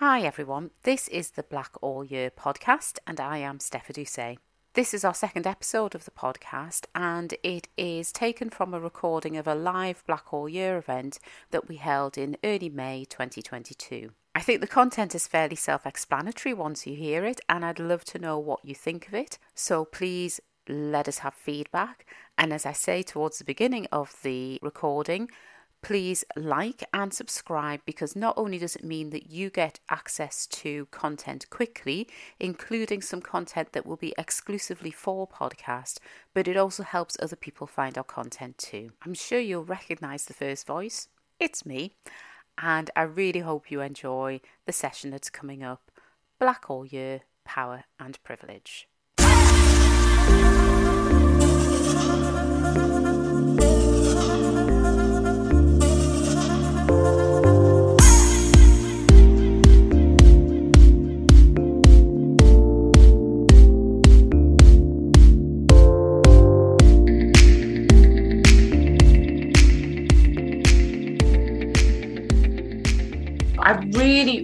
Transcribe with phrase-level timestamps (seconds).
[0.00, 4.36] Hi everyone, this is the Black All Year podcast, and I am Steffa Doucet.
[4.74, 9.38] This is our second episode of the podcast, and it is taken from a recording
[9.38, 11.18] of a live Black All Year event
[11.50, 14.10] that we held in early May 2022.
[14.34, 18.04] I think the content is fairly self explanatory once you hear it, and I'd love
[18.04, 19.38] to know what you think of it.
[19.54, 22.04] So please let us have feedback.
[22.36, 25.30] And as I say towards the beginning of the recording,
[25.82, 30.86] please like and subscribe because not only does it mean that you get access to
[30.86, 32.08] content quickly,
[32.40, 35.98] including some content that will be exclusively for podcast,
[36.34, 38.90] but it also helps other people find our content too.
[39.04, 41.08] I'm sure you'll recognize the first voice.
[41.38, 41.92] It's me.
[42.58, 45.90] And I really hope you enjoy the session that's coming up
[46.38, 48.88] Black All Year Power and Privilege.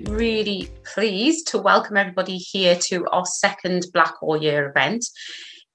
[0.01, 5.05] Really, pleased to welcome everybody here to our second Black All Year event.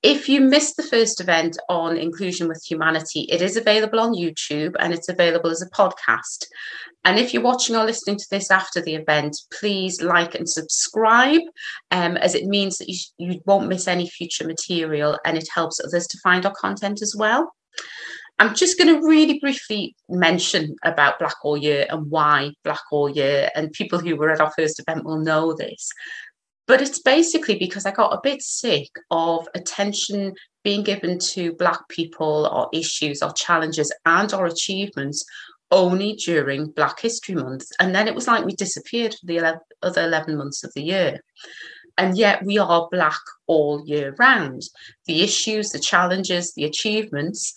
[0.04, 4.76] If you missed the first event on Inclusion with Humanity, it is available on YouTube
[4.80, 6.46] and it's available as a podcast.
[7.04, 11.42] And if you're watching or listening to this after the event, please like and subscribe,
[11.92, 15.80] um, as it means that you, you won't miss any future material and it helps
[15.84, 17.52] others to find our content as well.
[18.40, 23.10] I'm just going to really briefly mention about Black All Year and why Black All
[23.10, 23.50] Year.
[23.56, 25.92] And people who were at our first event will know this.
[26.68, 31.80] But it's basically because I got a bit sick of attention being given to Black
[31.90, 35.26] people or issues or challenges and or achievements
[35.72, 37.66] only during Black History Month.
[37.80, 40.84] And then it was like we disappeared for the 11, other 11 months of the
[40.84, 41.22] year.
[41.98, 44.62] And yet we are Black all year round.
[45.08, 47.54] The issues, the challenges, the achievements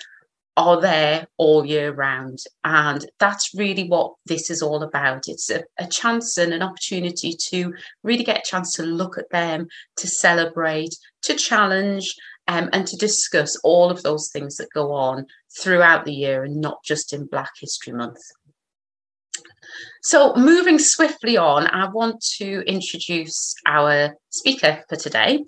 [0.57, 2.39] are there all year round.
[2.65, 5.23] And that's really what this is all about.
[5.27, 7.73] It's a, a, chance and an opportunity to
[8.03, 12.15] really get a chance to look at them, to celebrate, to challenge,
[12.49, 15.27] um, and to discuss all of those things that go on
[15.61, 18.19] throughout the year and not just in Black History Month.
[20.03, 25.45] So, moving swiftly on, I want to introduce our speaker for today.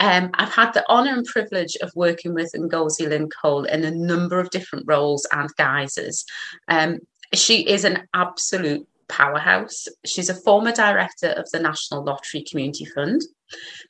[0.00, 3.90] Um, I've had the honour and privilege of working with Ngozi Lyn Cole in a
[3.90, 6.24] number of different roles and guises.
[6.68, 7.00] Um,
[7.34, 9.86] she is an absolute powerhouse.
[10.04, 13.22] She's a former director of the National Lottery Community Fund.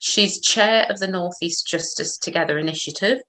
[0.00, 3.20] She's chair of the Northeast Justice Together initiative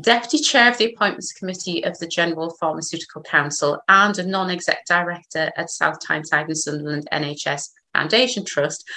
[0.00, 5.52] Deputy Chair of the Appointments Committee of the General Pharmaceutical Council and a non-exec director
[5.56, 8.88] at South Tyneside and Sunderland NHS Foundation Trust.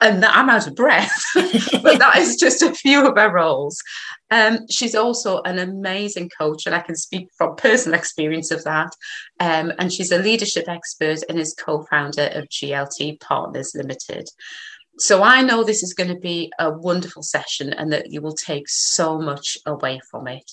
[0.00, 3.82] And I'm out of breath, but that is just a few of her roles.
[4.30, 8.92] Um, she's also an amazing coach, and I can speak from personal experience of that.
[9.40, 14.28] Um, and she's a leadership expert and is co founder of GLT Partners Limited.
[14.98, 18.34] So I know this is going to be a wonderful session and that you will
[18.34, 20.50] take so much away from it.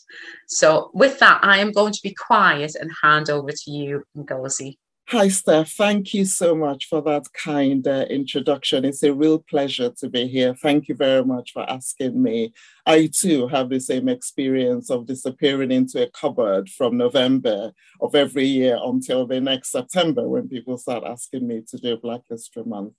[0.47, 4.77] So with that, I am going to be quiet and hand over to you, Ngozi.
[5.09, 5.71] Hi, Steph.
[5.71, 8.85] Thank you so much for that kind uh, introduction.
[8.85, 10.55] It's a real pleasure to be here.
[10.55, 12.53] Thank you very much for asking me.
[12.87, 18.45] I too have the same experience of disappearing into a cupboard from November of every
[18.45, 22.93] year until the next September when people start asking me to do Black History Month.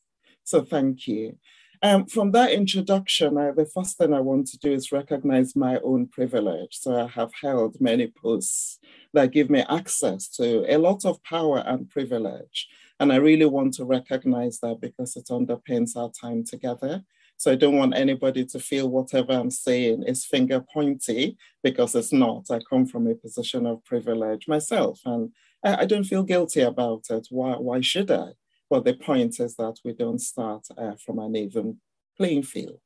[0.47, 1.39] So thank you.
[1.83, 5.79] Um, from that introduction, I, the first thing I want to do is recognize my
[5.81, 6.79] own privilege.
[6.79, 8.79] So I have held many posts
[9.13, 12.69] that give me access to a lot of power and privilege.
[13.01, 17.03] And I really want to recognize that because it underpins our time together.
[17.39, 22.13] So I don't want anybody to feel whatever I'm saying is finger pointy because it's
[22.13, 22.47] not.
[22.53, 25.33] I come from a position of privilege myself and
[25.65, 27.27] I, I don't feel guilty about it.
[27.31, 28.29] Why, why should I?
[28.69, 31.79] But the point is that we don't start uh, from an even
[32.17, 32.81] playing field.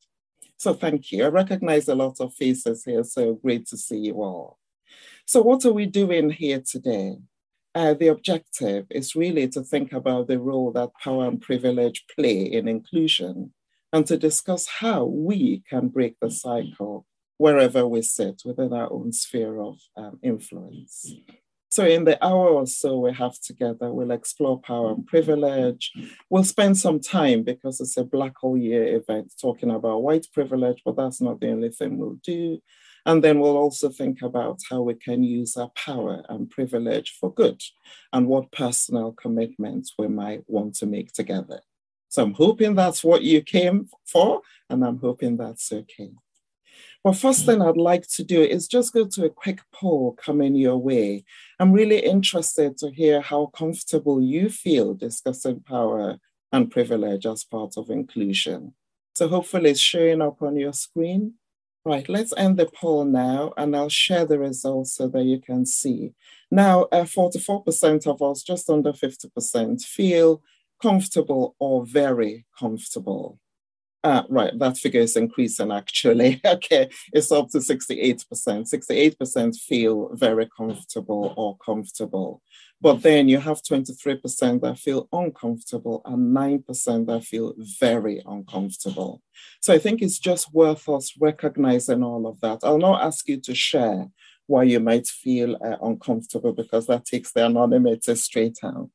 [0.57, 1.25] So thank you.
[1.25, 4.59] I recognize a lot of faces here, so great to see you all.
[5.25, 7.17] So what are we doing here today?
[7.75, 12.43] Uh, the objective is really to think about the role that power and privilege play
[12.43, 13.53] in inclusion
[13.93, 17.07] and to discuss how we can break the cycle
[17.39, 21.15] wherever we sit within our own sphere of um, influence.
[21.71, 25.93] So, in the hour or so we have together, we'll explore power and privilege.
[26.29, 30.83] We'll spend some time because it's a Black All Year event talking about white privilege,
[30.85, 32.59] but that's not the only thing we'll do.
[33.07, 37.33] And then we'll also think about how we can use our power and privilege for
[37.33, 37.63] good
[38.13, 41.61] and what personal commitments we might want to make together.
[42.09, 46.11] So I'm hoping that's what you came for, and I'm hoping that's okay.
[47.03, 50.55] Well, first thing I'd like to do is just go to a quick poll coming
[50.55, 51.25] your way.
[51.59, 56.19] I'm really interested to hear how comfortable you feel discussing power
[56.53, 58.75] and privilege as part of inclusion.
[59.15, 61.35] So hopefully it's showing up on your screen.
[61.87, 65.65] Right, let's end the poll now and I'll share the results so that you can
[65.65, 66.13] see.
[66.51, 70.43] Now, uh, 44% of us, just under 50%, feel
[70.83, 73.39] comfortable or very comfortable.
[74.03, 76.41] Uh, right, that figure is increasing actually.
[76.47, 78.25] okay, it's up to 68%.
[78.27, 82.43] 68% feel very comfortable or comfortable.
[82.81, 89.21] But then you have 23% that feel uncomfortable and 9% that feel very uncomfortable.
[89.61, 92.61] So I think it's just worth us recognizing all of that.
[92.63, 94.09] I'll not ask you to share
[94.51, 98.91] why you might feel uh, uncomfortable because that takes the anonymity straight out.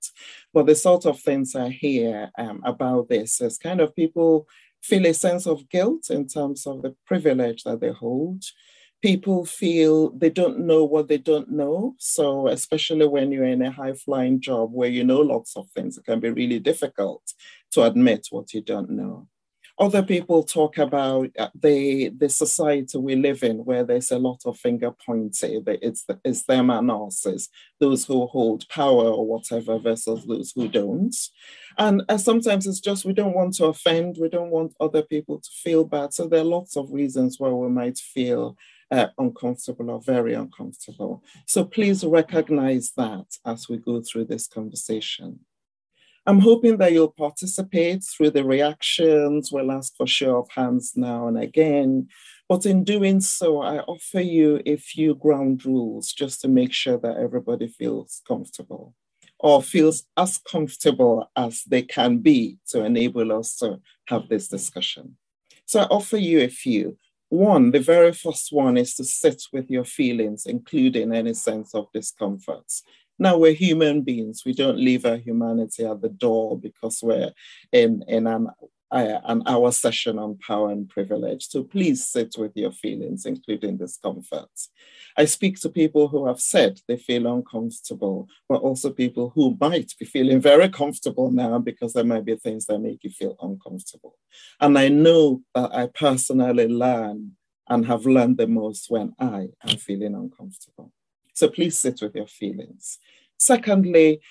[0.53, 4.47] But the sort of things I hear um, about this is kind of people
[4.85, 8.43] feel a sense of guilt in terms of the privilege that they hold.
[9.01, 11.95] People feel they don't know what they don't know.
[11.99, 15.97] So, especially when you're in a high flying job where you know lots of things,
[15.97, 17.21] it can be really difficult
[17.71, 19.27] to admit what you don't know.
[19.77, 24.41] Other people talk about uh, the, the society we live in where there's a lot
[24.45, 27.49] of finger pointing, it's, it's them and us, it's
[27.79, 31.15] those who hold power or whatever versus those who don't.
[31.77, 35.39] And uh, sometimes it's just we don't want to offend, we don't want other people
[35.39, 36.13] to feel bad.
[36.13, 38.57] So there are lots of reasons why we might feel
[38.91, 41.21] uh, uncomfortable or very uncomfortable.
[41.47, 45.39] So please recognize that as we go through this conversation.
[46.27, 49.51] I'm hoping that you'll participate through the reactions.
[49.51, 52.07] We'll ask for show of hands now and again.
[52.49, 56.97] But in doing so, I offer you a few ground rules just to make sure
[56.97, 58.95] that everybody feels comfortable
[59.39, 65.17] or feels as comfortable as they can be to enable us to have this discussion.
[65.65, 66.97] So I offer you a few.
[67.29, 71.91] One, the very first one is to sit with your feelings, including any sense of
[71.91, 72.71] discomfort.
[73.17, 74.43] Now we're human beings.
[74.45, 77.31] We don't leave our humanity at the door because we're
[77.71, 78.47] in, in an,
[78.91, 81.47] an hour session on power and privilege.
[81.47, 84.49] So please sit with your feelings, including discomfort.
[85.17, 89.93] I speak to people who have said they feel uncomfortable, but also people who might
[89.97, 94.17] be feeling very comfortable now because there might be things that make you feel uncomfortable.
[94.59, 97.31] And I know that I personally learn
[97.67, 100.91] and have learned the most when I am feeling uncomfortable.
[101.35, 102.97] So please sit with your feelings.
[103.37, 104.21] Secondly,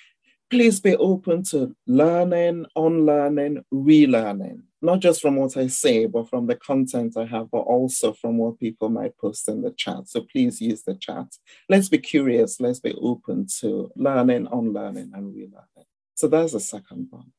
[0.51, 6.47] please be open to learning, unlearning, relearning, not just from what I say, but from
[6.47, 10.09] the content I have, but also from what people might post in the chat.
[10.09, 11.27] So please use the chat.
[11.69, 15.87] Let's be curious, let's be open to learning, unlearning, and relearning.
[16.15, 17.33] So that's the second one.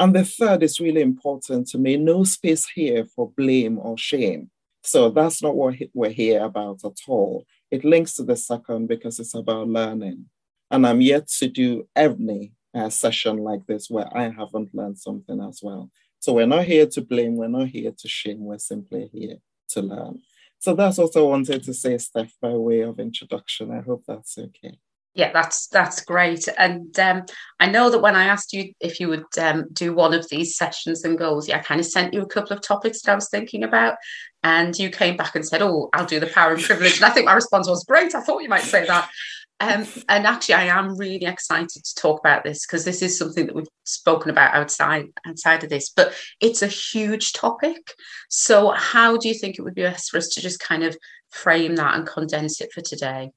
[0.00, 4.50] And the third is really important to me no space here for blame or shame.
[4.82, 7.44] So that's not what we're here about at all.
[7.70, 10.26] It links to the second because it's about learning.
[10.70, 15.40] And I'm yet to do every uh, session like this where I haven't learned something
[15.40, 15.90] as well.
[16.20, 19.36] So we're not here to blame, we're not here to shame, we're simply here
[19.70, 20.20] to learn.
[20.58, 23.70] So that's what I wanted to say, Steph, by way of introduction.
[23.70, 24.78] I hope that's okay.
[25.14, 26.48] Yeah, that's that's great.
[26.56, 27.24] And um,
[27.58, 30.56] I know that when I asked you if you would um, do one of these
[30.56, 33.16] sessions and goals, yeah, I kind of sent you a couple of topics that I
[33.16, 33.96] was thinking about,
[34.44, 37.10] and you came back and said, "Oh, I'll do the power and privilege." And I
[37.10, 38.14] think my response was, "Great!
[38.14, 39.10] I thought you might say that."
[39.58, 43.46] Um, and actually, I am really excited to talk about this because this is something
[43.46, 47.94] that we've spoken about outside outside of this, but it's a huge topic.
[48.28, 50.96] So, how do you think it would be best for us to just kind of
[51.30, 53.32] frame that and condense it for today?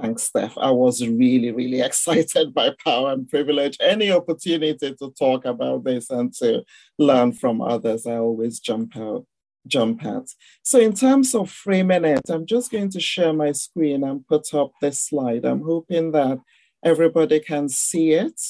[0.00, 0.58] Thanks, Steph.
[0.58, 3.78] I was really, really excited by power and privilege.
[3.80, 6.64] Any opportunity to talk about this and to
[6.98, 9.24] learn from others, I always jump out,
[9.66, 10.28] jump at.
[10.62, 14.52] So in terms of framing it, I'm just going to share my screen and put
[14.52, 15.46] up this slide.
[15.46, 16.40] I'm hoping that
[16.84, 18.40] everybody can see it.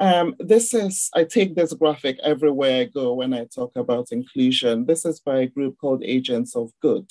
[0.00, 4.86] Um, this is, I take this graphic everywhere I go when I talk about inclusion.
[4.86, 7.10] This is by a group called Agents of Good.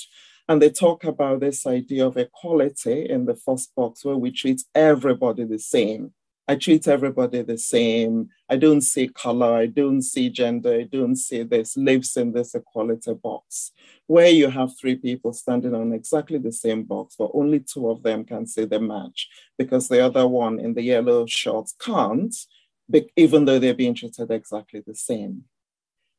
[0.49, 4.63] And they talk about this idea of equality in the first box, where we treat
[4.73, 6.13] everybody the same.
[6.49, 8.29] I treat everybody the same.
[8.47, 12.55] I don't see color, I don't see gender, I don't see this, lives in this
[12.55, 13.73] equality box,
[14.05, 18.01] where you have three people standing on exactly the same box, but only two of
[18.03, 19.27] them can see the match
[19.57, 22.33] because the other one in the yellow shorts can't,
[23.17, 25.43] even though they're being treated exactly the same.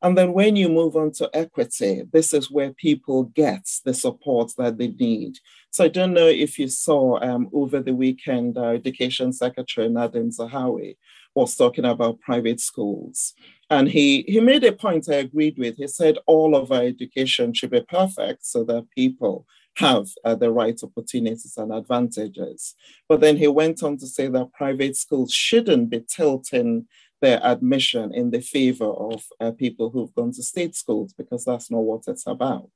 [0.00, 4.52] And then when you move on to equity, this is where people get the support
[4.56, 5.38] that they need.
[5.70, 10.36] So I don't know if you saw um, over the weekend, our Education Secretary Nadhim
[10.36, 10.96] Zahawi
[11.34, 13.34] was talking about private schools.
[13.70, 15.76] And he, he made a point I agreed with.
[15.76, 20.50] He said all of our education should be perfect so that people have uh, the
[20.50, 22.74] right opportunities and advantages.
[23.08, 26.86] But then he went on to say that private schools shouldn't be tilting
[27.20, 31.70] their admission in the favor of uh, people who've gone to state schools because that's
[31.70, 32.70] not what it's about.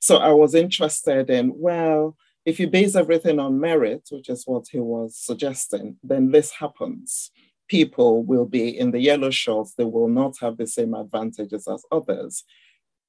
[0.00, 4.66] So I was interested in, well, if you base everything on merit, which is what
[4.70, 7.30] he was suggesting, then this happens.
[7.68, 11.84] People will be in the yellow shorts, they will not have the same advantages as
[11.92, 12.44] others.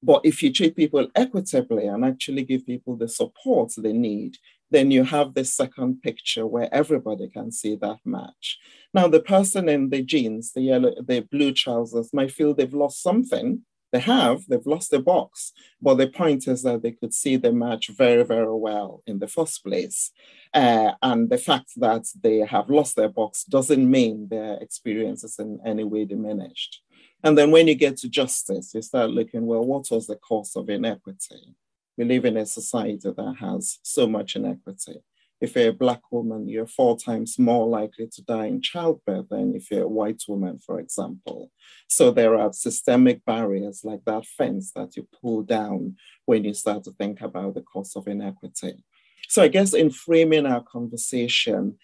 [0.02, 4.36] But if you treat people equitably and actually give people the support they need,
[4.72, 8.58] then you have the second picture where everybody can see that match.
[8.94, 13.02] Now, the person in the jeans, the yellow, the blue trousers, might feel they've lost
[13.02, 13.62] something.
[13.92, 15.52] They have, they've lost the box.
[15.80, 19.28] But the point is that they could see the match very, very well in the
[19.28, 20.10] first place.
[20.54, 25.38] Uh, and the fact that they have lost their box doesn't mean their experience is
[25.38, 26.80] in any way diminished.
[27.22, 30.56] And then when you get to justice, you start looking, well, what was the cause
[30.56, 31.54] of inequity?
[31.96, 35.02] We live in a society that has so much inequity.
[35.40, 39.56] If you're a Black woman, you're four times more likely to die in childbirth than
[39.56, 41.50] if you're a white woman, for example.
[41.88, 45.96] So there are systemic barriers like that fence that you pull down
[46.26, 48.84] when you start to think about the cost of inequity.
[49.28, 51.76] So I guess in framing our conversation,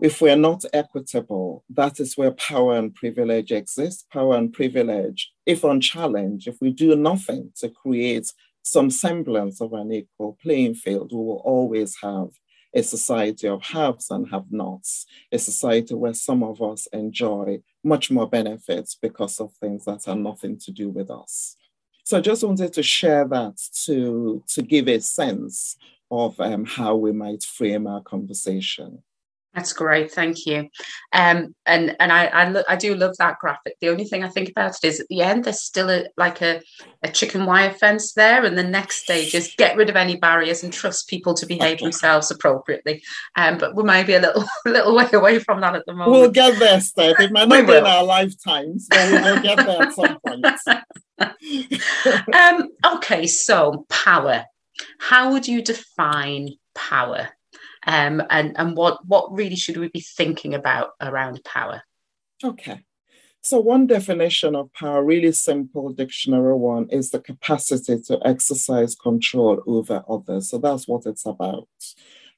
[0.00, 4.06] if we're not equitable, that is where power and privilege exist.
[4.10, 9.92] Power and privilege, if unchallenged, if we do nothing to create some semblance of an
[9.92, 12.28] equal playing field, we will always have
[12.74, 18.10] a society of haves and have nots, a society where some of us enjoy much
[18.10, 21.56] more benefits because of things that are nothing to do with us.
[22.04, 25.76] So I just wanted to share that to, to give a sense
[26.10, 29.02] of um, how we might frame our conversation.
[29.54, 30.68] That's great, thank you.
[31.12, 33.74] Um, and and I I, lo- I, do love that graphic.
[33.80, 36.42] The only thing I think about it is at the end there's still a like
[36.42, 36.60] a,
[37.02, 40.62] a chicken wire fence there, and the next stage is get rid of any barriers
[40.62, 43.02] and trust people to behave themselves appropriately.
[43.36, 46.12] Um, but we may be a little little way away from that at the moment.
[46.12, 47.18] We'll get there, Steph.
[47.18, 50.46] It might not be in our lifetimes, but we will get there at some point.
[52.34, 54.44] um, okay, so power.
[55.00, 57.30] How would you define power?
[57.88, 61.82] Um, and and what what really should we be thinking about around power?
[62.44, 62.82] Okay.
[63.40, 69.62] So, one definition of power, really simple dictionary one, is the capacity to exercise control
[69.66, 70.50] over others.
[70.50, 71.68] So, that's what it's about.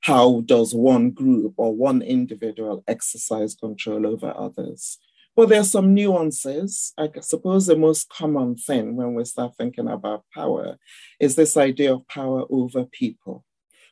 [0.02, 4.99] How does one group or one individual exercise control over others?
[5.35, 6.92] Well, there are some nuances.
[6.97, 10.76] I suppose the most common thing when we start thinking about power
[11.19, 13.45] is this idea of power over people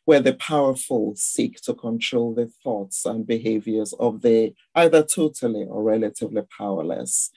[0.09, 5.83] where the powerful seek to control the thoughts and behaviors of the either totally or
[5.83, 7.31] relatively powerless.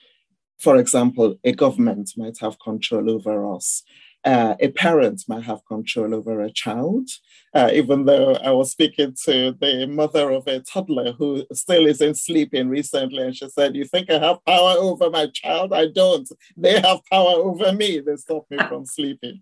[0.57, 3.83] For example, a government might have control over us.
[4.23, 7.09] Uh, a parent might have control over a child,
[7.53, 12.19] uh, even though I was speaking to the mother of a toddler who still isn't
[12.19, 15.73] sleeping recently, and she said, You think I have power over my child?
[15.73, 16.29] I don't.
[16.55, 17.99] They have power over me.
[17.99, 19.41] They stop me from sleeping.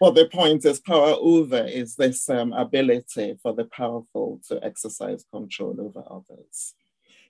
[0.00, 5.24] Well, the point is power over is this um, ability for the powerful to exercise
[5.32, 6.74] control over others.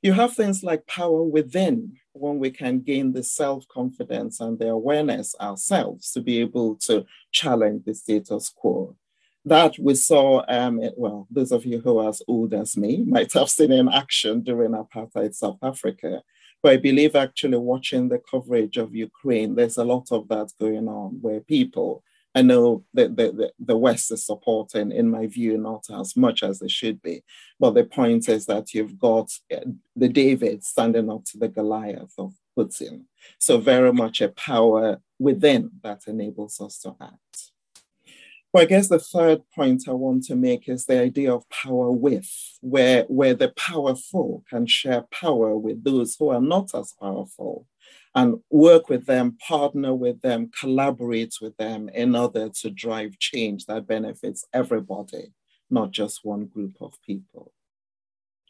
[0.02, 4.68] You have things like power within, when we can gain the self confidence and the
[4.68, 8.96] awareness ourselves to be able to challenge the status quo.
[9.44, 13.04] That we saw, um, it, well, those of you who are as old as me
[13.06, 16.22] might have seen in action during apartheid South Africa.
[16.62, 20.88] But I believe actually watching the coverage of Ukraine, there's a lot of that going
[20.88, 22.02] on where people
[22.36, 26.58] I know that the, the West is supporting, in my view, not as much as
[26.58, 27.24] they should be.
[27.58, 29.60] But the point is that you've got uh,
[29.96, 33.04] the David standing up to the Goliath of Putin.
[33.38, 37.52] So, very much a power within that enables us to act.
[38.52, 41.90] Well, I guess the third point I want to make is the idea of power
[41.90, 47.66] with, where, where the powerful can share power with those who are not as powerful
[48.16, 53.66] and work with them, partner with them, collaborate with them in order to drive change
[53.66, 55.32] that benefits everybody,
[55.70, 57.52] not just one group of people.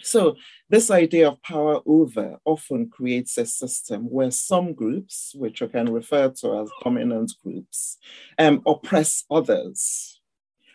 [0.03, 0.37] So,
[0.69, 5.93] this idea of power over often creates a system where some groups, which we can
[5.93, 7.99] refer to as dominant groups,
[8.39, 10.21] um, oppress others.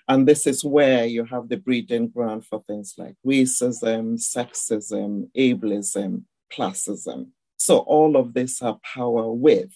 [0.08, 6.24] And this is where you have the breeding ground for things like racism, sexism, ableism,
[6.52, 7.28] classism.
[7.62, 9.76] So all of this are power with.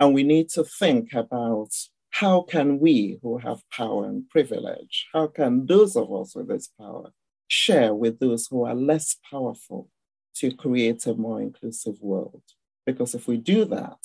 [0.00, 1.70] And we need to think about
[2.10, 6.68] how can we who have power and privilege, how can those of us with this
[6.76, 7.12] power
[7.46, 9.88] share with those who are less powerful
[10.34, 12.42] to create a more inclusive world.
[12.84, 14.02] Because if we do that,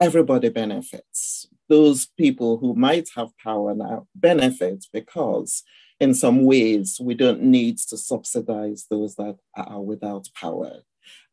[0.00, 1.46] everybody benefits.
[1.68, 5.62] Those people who might have power now benefit because,
[6.00, 10.80] in some ways, we don't need to subsidize those that are without power.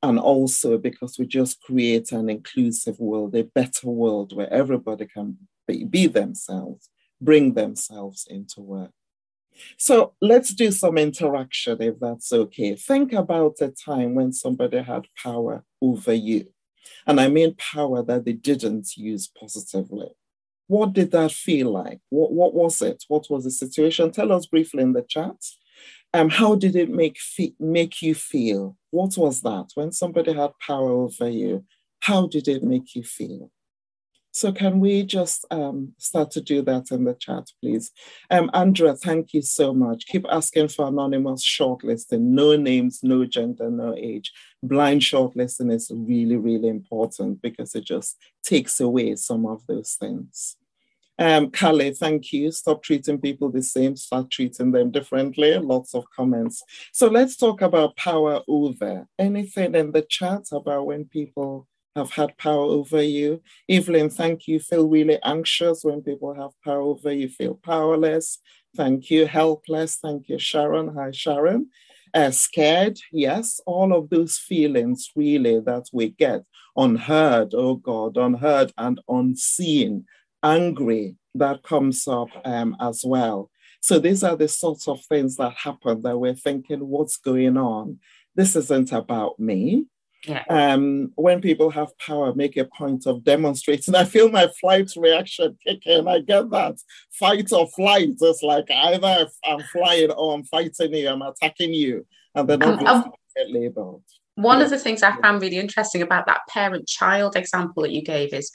[0.03, 5.37] And also because we just create an inclusive world, a better world where everybody can
[5.67, 6.89] be, be themselves,
[7.19, 8.91] bring themselves into work.
[9.77, 12.75] So let's do some interaction if that's okay.
[12.75, 16.47] Think about a time when somebody had power over you.
[17.05, 20.09] And I mean power that they didn't use positively.
[20.67, 21.99] What did that feel like?
[22.09, 23.03] What, what was it?
[23.07, 24.11] What was the situation?
[24.11, 25.35] Tell us briefly in the chat.
[26.13, 28.77] Um, how did it make, fe- make you feel?
[28.89, 31.65] What was that when somebody had power over you?
[32.01, 33.51] How did it make you feel?
[34.33, 37.91] So can we just um, start to do that in the chat, please?
[38.29, 40.05] Um, Andrea, thank you so much.
[40.05, 42.21] Keep asking for anonymous shortlisting.
[42.21, 44.31] No names, no gender, no age.
[44.63, 50.55] Blind shortlisting is really, really important because it just takes away some of those things.
[51.21, 52.51] Um, Kale, thank you.
[52.51, 55.55] Stop treating people the same, start treating them differently.
[55.59, 56.63] Lots of comments.
[56.93, 59.07] So let's talk about power over.
[59.19, 63.43] Anything in the chat about when people have had power over you.
[63.69, 64.59] Evelyn, thank you.
[64.59, 67.29] Feel really anxious when people have power over you.
[67.29, 68.39] Feel powerless.
[68.75, 69.27] Thank you.
[69.27, 69.97] Helpless.
[69.97, 70.95] Thank you, Sharon.
[70.95, 71.69] Hi, Sharon.
[72.15, 72.97] Uh, scared.
[73.11, 76.41] Yes, all of those feelings really that we get.
[76.75, 80.05] Unheard, oh God, unheard and unseen.
[80.43, 83.49] Angry, that comes up um, as well.
[83.79, 87.99] So these are the sorts of things that happen that we're thinking, what's going on?
[88.35, 89.85] This isn't about me.
[90.27, 90.43] Yeah.
[90.49, 93.95] Um, when people have power, make a point of demonstrating.
[93.95, 96.07] I feel my flight reaction kick in.
[96.07, 96.75] I get that
[97.11, 98.09] fight or flight.
[98.19, 102.05] It's like either I'm flying or I'm fighting you, I'm attacking you,
[102.35, 104.03] and then obviously um, get labeled.
[104.35, 104.65] One yeah.
[104.65, 108.51] of the things I found really interesting about that parent-child example that you gave is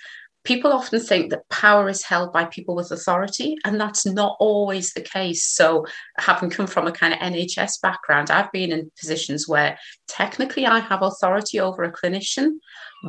[0.46, 4.92] people often think that power is held by people with authority, and that's not always
[4.92, 5.44] the case.
[5.44, 5.84] So,
[6.18, 9.78] having come from a kind of NHS background, I've been in positions where
[10.08, 12.52] technically I have authority over a clinician,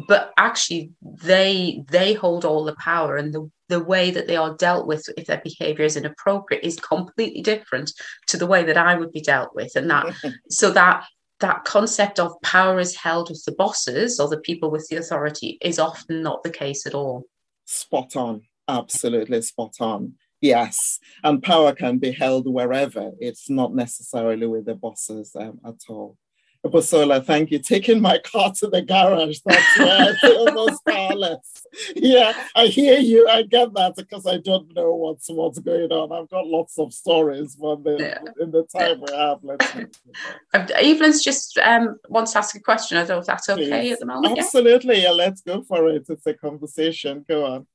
[0.07, 4.55] but actually they they hold all the power, and the the way that they are
[4.55, 7.91] dealt with if their behavior is inappropriate is completely different
[8.27, 10.13] to the way that I would be dealt with, and that
[10.49, 11.05] so that
[11.39, 15.57] that concept of power is held with the bosses or the people with the authority
[15.61, 17.23] is often not the case at all.
[17.65, 20.13] Spot on, absolutely spot on.
[20.41, 23.11] Yes, and power can be held wherever.
[23.19, 26.17] It's not necessarily with the bosses um, at all.
[26.65, 27.59] Bosola, thank you.
[27.59, 29.39] Taking my car to the garage.
[29.45, 31.63] That's where I feel most powerless.
[31.95, 33.27] Yeah, I hear you.
[33.27, 36.11] I get that because I don't know what's what's going on.
[36.11, 38.43] I've got lots of stories, but the, yeah.
[38.43, 39.67] in the time we have, let's.
[40.73, 42.97] Evelyn's just um, wants to ask a question.
[42.97, 43.93] I don't know if that's okay Please.
[43.93, 44.37] at the moment.
[44.37, 44.97] Absolutely.
[44.97, 45.03] Yeah?
[45.03, 46.05] yeah, let's go for it.
[46.09, 47.25] It's a conversation.
[47.27, 47.67] Go on.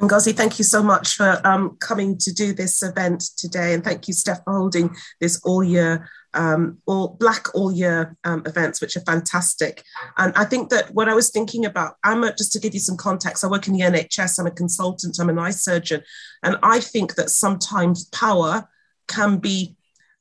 [0.00, 3.74] Ngozi, thank you so much for um, coming to do this event today.
[3.74, 8.42] And thank you, Steph, for holding this all year, um, all Black all year um,
[8.46, 9.82] events, which are fantastic.
[10.16, 12.80] And I think that what I was thinking about, I'm a, just to give you
[12.80, 16.02] some context, I work in the NHS, I'm a consultant, I'm an eye surgeon.
[16.44, 18.68] And I think that sometimes power
[19.08, 19.76] can be,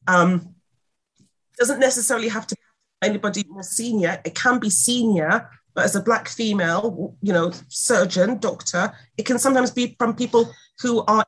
[0.07, 0.55] um,
[1.59, 6.01] doesn't necessarily have to be anybody more senior, it can be senior but as a
[6.01, 10.51] black female, you know, surgeon, doctor, it can sometimes be from people
[10.81, 11.23] who are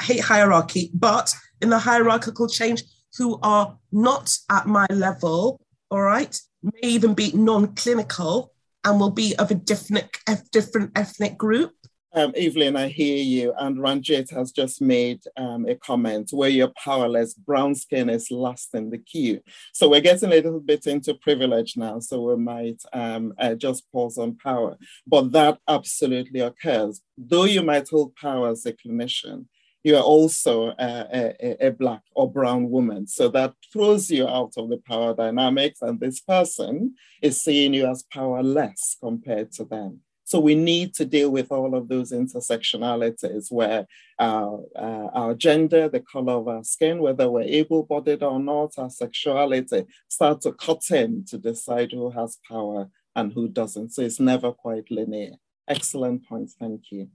[0.00, 2.84] hate hierarchy, but in the hierarchical change,
[3.18, 8.52] who are not at my level, all right, may even be non-clinical
[8.84, 10.06] and will be of a different,
[10.52, 11.72] different ethnic group.
[12.14, 13.52] Um, Evelyn, I hear you.
[13.58, 18.74] And Ranjit has just made um, a comment where you're powerless, brown skin is last
[18.74, 19.40] in the queue.
[19.72, 21.98] So we're getting a little bit into privilege now.
[21.98, 24.78] So we might um, uh, just pause on power.
[25.06, 27.02] But that absolutely occurs.
[27.18, 29.46] Though you might hold power as a clinician,
[29.84, 33.06] you are also a, a, a, black or brown woman.
[33.06, 37.86] So that throws you out of the power dynamics, and this person is seeing you
[37.86, 40.00] as powerless compared to them.
[40.28, 43.86] So we need to deal with all of those intersectionalities where
[44.18, 48.74] our, uh, our gender, the color of our skin, whether we're able bodied or not,
[48.76, 53.94] our sexuality start to cut in to decide who has power and who doesn't.
[53.94, 55.36] So it's never quite linear.
[55.66, 56.50] Excellent point.
[56.60, 57.08] Thank you.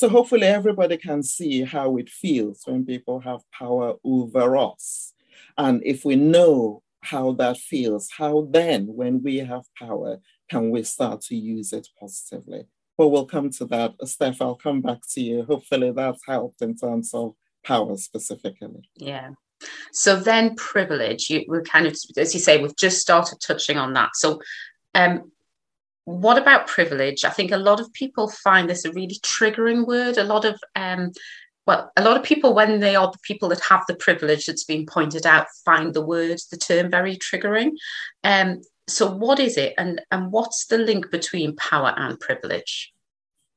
[0.00, 5.12] So hopefully everybody can see how it feels when people have power over us.
[5.58, 10.16] And if we know how that feels, how then, when we have power,
[10.48, 12.64] can we start to use it positively?
[12.96, 13.92] But we'll come to that.
[14.04, 15.44] Steph, I'll come back to you.
[15.44, 18.88] Hopefully that's helped in terms of power specifically.
[18.96, 19.32] Yeah.
[19.92, 23.92] So then privilege, you, we're kind of, as you say, we've just started touching on
[23.92, 24.12] that.
[24.14, 24.40] So
[24.94, 25.30] um,
[26.10, 27.24] what about privilege?
[27.24, 30.18] I think a lot of people find this a really triggering word.
[30.18, 31.12] A lot of um,
[31.66, 34.64] well, a lot of people, when they are the people that have the privilege that's
[34.64, 37.72] been pointed out, find the word, the term very triggering.
[38.24, 42.92] Um, so, what is it, and and what's the link between power and privilege?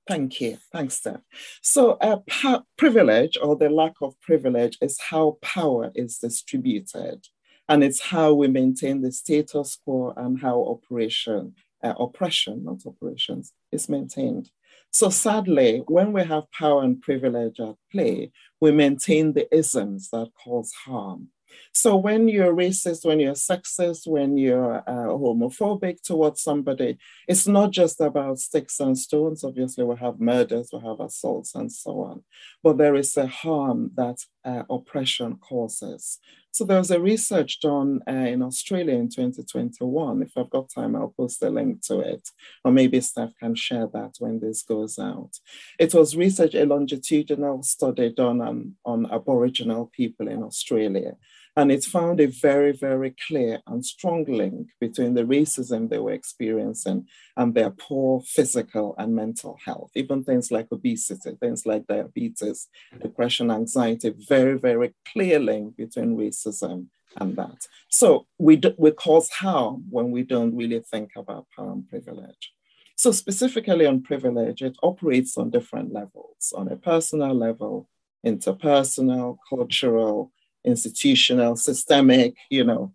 [0.08, 0.58] Thank you.
[0.72, 1.22] Thanks, Steph.
[1.62, 7.26] So, uh, pa- privilege or the lack of privilege is how power is distributed,
[7.68, 13.54] and it's how we maintain the status quo and how operation, uh, oppression, not operations,
[13.72, 14.50] is maintained.
[14.92, 20.30] So sadly, when we have power and privilege at play, we maintain the isms that
[20.44, 21.30] cause harm.
[21.72, 27.72] So when you're racist, when you're sexist, when you're uh, homophobic towards somebody, it's not
[27.72, 29.44] just about sticks and stones.
[29.44, 32.24] Obviously, we have murders, we have assaults, and so on.
[32.62, 36.20] But there is a harm that uh, oppression causes.
[36.54, 40.22] So there was a research done uh, in Australia in 2021.
[40.22, 42.30] If I've got time, I'll post a link to it,
[42.64, 45.32] or maybe Steph can share that when this goes out.
[45.80, 51.16] It was research, a longitudinal study done on, on Aboriginal people in Australia.
[51.56, 56.14] And it found a very, very clear and strong link between the racism they were
[56.14, 59.92] experiencing and their poor physical and mental health.
[59.94, 62.68] Even things like obesity, things like diabetes,
[63.00, 66.88] depression, anxiety, very, very clear link between racism
[67.18, 67.68] and that.
[67.88, 72.52] So we, do, we cause harm when we don't really think about power and privilege.
[72.96, 77.90] So specifically on privilege, it operates on different levels, on a personal level,
[78.26, 80.32] interpersonal, cultural,
[80.64, 82.94] institutional, systemic, you know,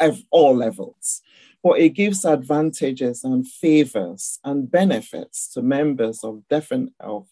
[0.00, 1.22] at all levels.
[1.62, 7.26] But it gives advantages and favors and benefits to members of different of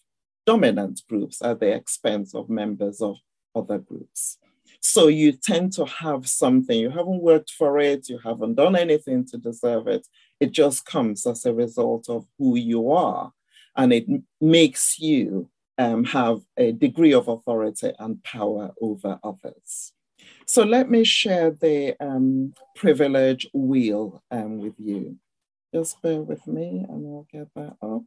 [0.45, 3.17] dominant groups at the expense of members of
[3.55, 4.37] other groups.
[4.81, 9.25] So you tend to have something, you haven't worked for it, you haven't done anything
[9.27, 10.05] to deserve it.
[10.39, 13.31] It just comes as a result of who you are.
[13.77, 14.05] And it
[14.41, 19.93] makes you um, have a degree of authority and power over others.
[20.45, 25.17] So let me share the um, privilege wheel um, with you.
[25.73, 28.03] Just bear with me and I'll get that up.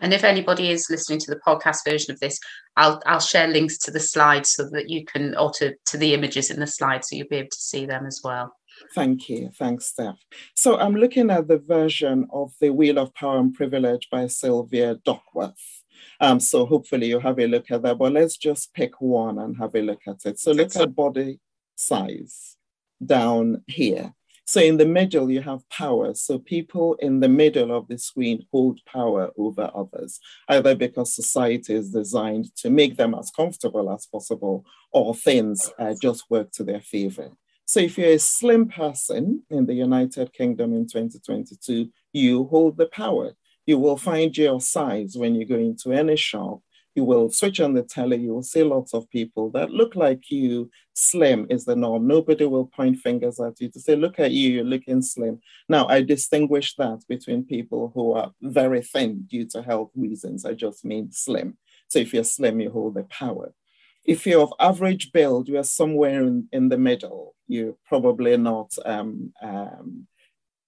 [0.00, 2.38] And if anybody is listening to the podcast version of this,
[2.76, 6.14] I'll I'll share links to the slides so that you can or to, to the
[6.14, 8.54] images in the slides so you'll be able to see them as well.
[8.94, 9.50] Thank you.
[9.58, 10.24] Thanks, Steph.
[10.54, 14.96] So I'm looking at the version of The Wheel of Power and Privilege by Sylvia
[15.04, 15.82] Duckworth.
[16.20, 19.56] Um, so hopefully you have a look at that, but let's just pick one and
[19.58, 20.38] have a look at it.
[20.38, 21.40] So look at body
[21.76, 22.56] size
[23.04, 24.14] down here.
[24.48, 26.14] So in the middle, you have power.
[26.14, 31.74] So people in the middle of the screen hold power over others, either because society
[31.74, 36.64] is designed to make them as comfortable as possible, or things uh, just work to
[36.64, 37.32] their favor.
[37.66, 42.86] So if you're a slim person in the United Kingdom in 2022, you hold the
[42.86, 43.32] power.
[43.68, 46.60] You will find your size when you go into any shop.
[46.94, 50.30] You will switch on the telly, you will see lots of people that look like
[50.30, 50.70] you.
[50.94, 52.06] Slim is the norm.
[52.06, 55.40] Nobody will point fingers at you to say, Look at you, you're looking slim.
[55.68, 60.46] Now, I distinguish that between people who are very thin due to health reasons.
[60.46, 61.58] I just mean slim.
[61.88, 63.52] So if you're slim, you hold the power.
[64.02, 67.34] If you're of average build, you are somewhere in, in the middle.
[67.46, 70.06] You're probably not um, um,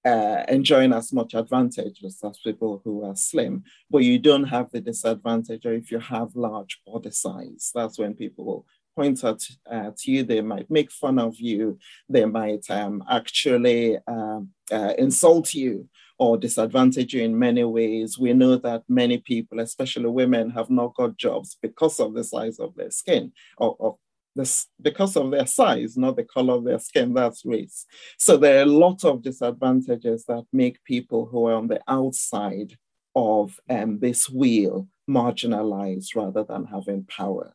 [0.05, 4.81] uh, enjoying as much advantage as people who are slim, but you don't have the
[4.81, 7.71] disadvantage or if you have large body size.
[7.75, 11.79] That's when people will point at, uh, to you, they might make fun of you,
[12.09, 18.19] they might um, actually um, uh, insult you or disadvantage you in many ways.
[18.19, 22.59] We know that many people, especially women, have not got jobs because of the size
[22.59, 23.99] of their skin or, or
[24.37, 27.87] this, because of their size, not the color of their skin, that's race.
[28.19, 32.77] So there are a lot of disadvantages that make people who are on the outside
[33.15, 37.53] of um, this wheel marginalized rather than having power.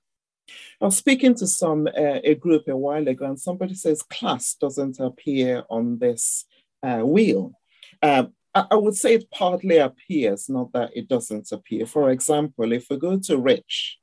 [0.81, 4.55] I was speaking to some uh, a group a while ago, and somebody says class
[4.55, 6.45] doesn't appear on this
[6.83, 7.53] uh, wheel.
[8.01, 11.85] Uh, I, I would say it partly appears, not that it doesn't appear.
[11.85, 13.97] For example, if we go to rich,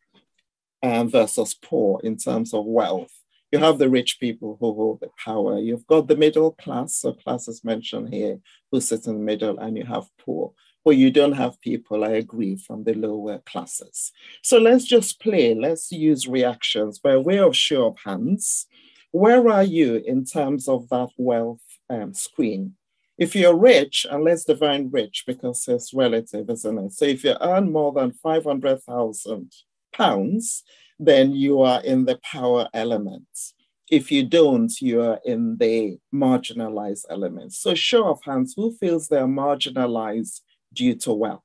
[0.82, 3.12] um, versus poor in terms of wealth.
[3.52, 5.58] You have the rich people who hold the power.
[5.58, 8.38] You've got the middle class, so class is mentioned here,
[8.70, 10.52] who sit in the middle, and you have poor.
[10.84, 14.10] But you don't have people, I agree, from the lower classes.
[14.42, 15.54] So let's just play.
[15.54, 18.66] Let's use reactions by way of show of hands.
[19.10, 22.76] Where are you in terms of that wealth um, screen?
[23.18, 26.92] If you're rich, and let's define rich because it's relative, isn't it?
[26.94, 29.52] So if you earn more than 500,000
[29.92, 30.62] pounds,
[30.98, 33.54] then you are in the power elements.
[33.90, 37.58] If you don't, you are in the marginalized elements.
[37.58, 40.40] So, show of hands, who feels they are marginalized
[40.72, 41.42] due to wealth?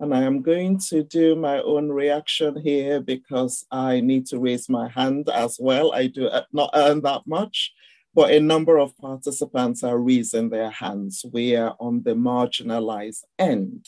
[0.00, 4.68] And I am going to do my own reaction here because I need to raise
[4.68, 5.92] my hand as well.
[5.92, 7.72] I do not earn that much,
[8.14, 11.24] but a number of participants are raising their hands.
[11.30, 13.84] We are on the marginalized end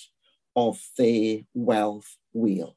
[0.55, 2.77] of the wealth wheel.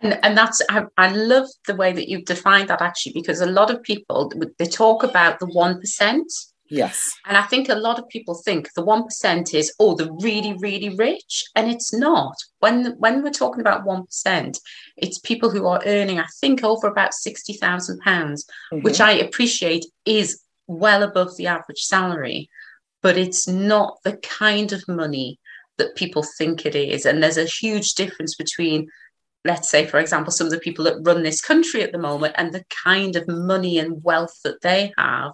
[0.00, 3.46] And, and that's I, I love the way that you've defined that actually because a
[3.46, 6.30] lot of people they talk about the one percent
[6.72, 7.14] Yes.
[7.26, 10.96] And I think a lot of people think the 1% is, oh, the really, really
[10.96, 11.44] rich.
[11.54, 12.34] And it's not.
[12.60, 14.58] When, when we're talking about 1%,
[14.96, 18.82] it's people who are earning, I think, over about £60,000, pounds mm-hmm.
[18.82, 22.48] which I appreciate is well above the average salary.
[23.02, 25.40] But it's not the kind of money
[25.82, 27.04] that people think it is.
[27.04, 28.88] And there's a huge difference between
[29.44, 32.32] let's say, for example, some of the people that run this country at the moment
[32.38, 35.32] and the kind of money and wealth that they have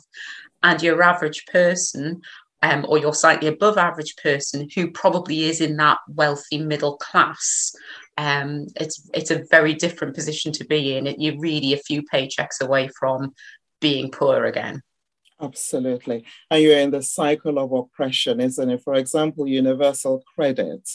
[0.63, 2.23] and your average person
[2.63, 7.73] um, or your slightly above average person who probably is in that wealthy middle class
[8.17, 12.61] um, it's it's a very different position to be in you're really a few paychecks
[12.61, 13.33] away from
[13.81, 14.83] being poor again
[15.41, 20.89] absolutely and you're in the cycle of oppression isn't it for example universal credit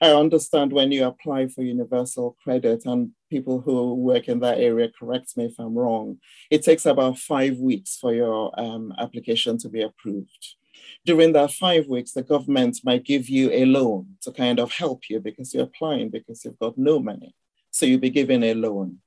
[0.00, 4.90] I understand when you apply for universal credit, and people who work in that area
[4.98, 6.18] correct me if I'm wrong,
[6.50, 10.56] it takes about five weeks for your um, application to be approved.
[11.04, 15.08] During that five weeks, the government might give you a loan to kind of help
[15.08, 17.34] you because you're applying because you've got no money.
[17.70, 18.98] So you'll be given a loan.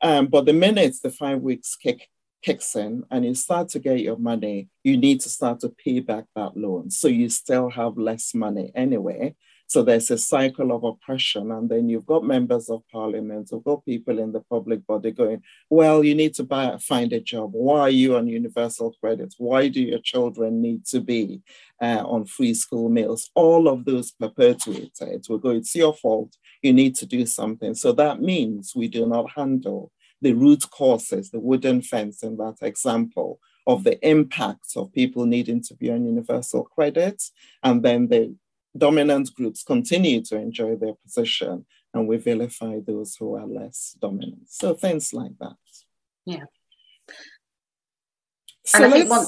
[0.00, 2.08] Um, but the minute the five weeks kick,
[2.42, 6.00] kicks in and you start to get your money, you need to start to pay
[6.00, 6.90] back that loan.
[6.90, 9.34] So you still have less money anyway.
[9.70, 11.52] So there's a cycle of oppression.
[11.52, 15.42] And then you've got members of parliament, you've got people in the public body going,
[15.68, 17.50] well, you need to buy, find a job.
[17.52, 19.32] Why are you on universal credit?
[19.38, 21.42] Why do your children need to be
[21.80, 23.30] uh, on free school meals?
[23.36, 25.24] All of those perpetuated.
[25.28, 26.36] We go, it's your fault.
[26.62, 27.76] You need to do something.
[27.76, 32.56] So that means we do not handle the root causes, the wooden fence in that
[32.62, 37.22] example of the impact of people needing to be on universal credit
[37.62, 38.34] and then the
[38.76, 44.48] dominant groups continue to enjoy their position and we vilify those who are less dominant.
[44.48, 45.56] So things like that.
[46.24, 46.44] Yeah.
[48.64, 49.26] So and I think one,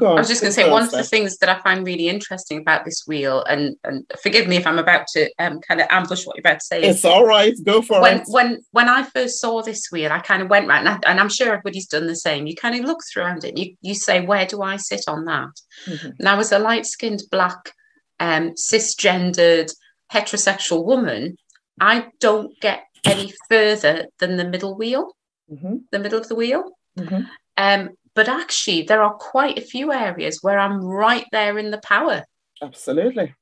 [0.00, 2.58] I was just going to say one of the things that I find really interesting
[2.58, 6.26] about this wheel, and and forgive me if I'm about to um, kind of ambush
[6.26, 6.82] what you're about to say.
[6.82, 7.54] It's all right.
[7.64, 8.24] Go for when, it.
[8.28, 11.18] When when I first saw this wheel, I kind of went right, and, I, and
[11.18, 12.46] I'm sure everybody's done the same.
[12.46, 15.24] You kind of look around it, and you you say, where do I sit on
[15.24, 15.52] that?
[15.86, 16.10] Mm-hmm.
[16.18, 17.72] And I was a light skinned black
[18.20, 19.72] um, cisgendered
[20.12, 21.36] heterosexual woman,
[21.80, 25.14] I don't get any further than the middle wheel,
[25.50, 25.76] mm-hmm.
[25.92, 26.64] the middle of the wheel.
[26.98, 27.22] Mm-hmm.
[27.56, 31.78] Um, but actually, there are quite a few areas where I'm right there in the
[31.78, 32.24] power.
[32.60, 33.32] Absolutely.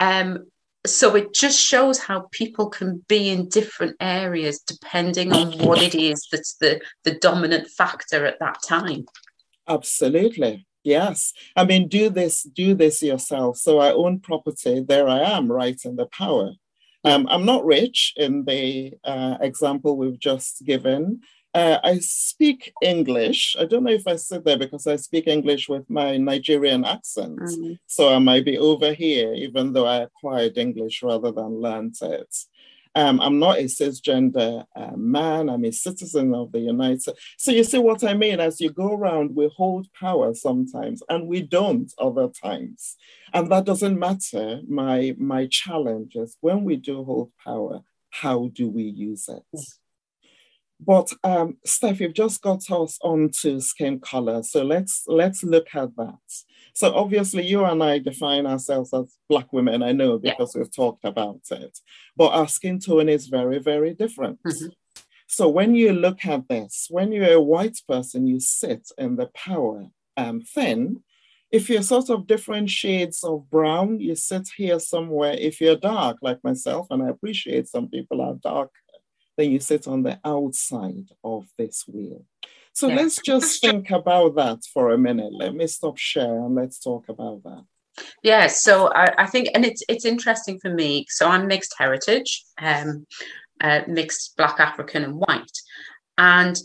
[0.00, 0.48] Um,
[0.84, 5.94] so it just shows how people can be in different areas depending on what it
[5.94, 9.06] is that's the, the dominant factor at that time.
[9.68, 10.66] Absolutely.
[10.82, 11.32] Yes.
[11.54, 13.58] I mean, do this, do this yourself.
[13.58, 14.80] So I own property.
[14.80, 16.54] There I am, right in the power.
[17.04, 21.20] Um, I'm not rich in the uh, example we've just given.
[21.58, 23.56] Uh, I speak English.
[23.58, 27.40] I don't know if I said that because I speak English with my Nigerian accent.
[27.40, 27.72] Mm-hmm.
[27.88, 32.32] So I might be over here, even though I acquired English rather than learned it.
[32.94, 35.48] Um, I'm not a cisgender uh, man.
[35.48, 37.20] I'm a citizen of the United States.
[37.38, 38.38] So you see what I mean?
[38.38, 42.96] As you go around, we hold power sometimes, and we don't other times.
[43.34, 44.60] And that doesn't matter.
[44.68, 49.42] My my challenge is when we do hold power, how do we use it?
[50.80, 55.96] But um, Steph, you've just got us onto skin color, so let's let's look at
[55.96, 56.18] that.
[56.72, 60.60] So obviously, you and I define ourselves as Black women, I know because yeah.
[60.60, 61.76] we've talked about it.
[62.16, 64.38] But our skin tone is very, very different.
[64.46, 64.68] Mm-hmm.
[65.26, 69.26] So when you look at this, when you're a white person, you sit in the
[69.34, 71.02] power um, thin.
[71.50, 75.32] If you're sort of different shades of brown, you sit here somewhere.
[75.32, 78.70] If you're dark, like myself, and I appreciate some people are dark,
[79.38, 82.24] then you sit on the outside of this wheel.
[82.72, 82.96] So yeah.
[82.96, 85.32] let's just think about that for a minute.
[85.32, 87.64] Let me stop share and let's talk about that.
[88.22, 91.06] Yeah, so I, I think, and it's it's interesting for me.
[91.08, 93.06] So I'm mixed heritage, um,
[93.60, 95.58] uh, mixed Black African and white,
[96.16, 96.56] and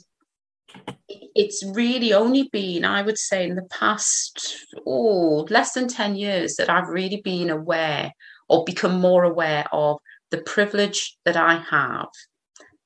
[1.07, 6.55] it's really only been, I would say, in the past oh less than ten years
[6.57, 8.13] that I've really been aware
[8.47, 9.97] or become more aware of
[10.29, 12.09] the privilege that I have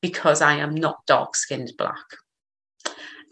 [0.07, 2.05] because I am not dark skinned black.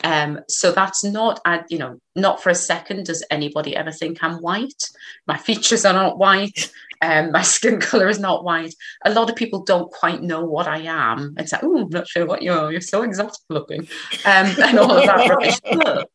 [0.03, 4.23] Um, so that's not, I, you know, not for a second does anybody ever think
[4.23, 4.89] I'm white.
[5.25, 6.71] My features are not white.
[7.01, 8.73] Um, my skin color is not white.
[9.05, 11.35] A lot of people don't quite know what I am.
[11.37, 12.71] It's like, oh, I'm not sure what you are.
[12.71, 13.87] You're so exotic looking,
[14.25, 15.59] um, and all of that rubbish.
[15.71, 16.09] But,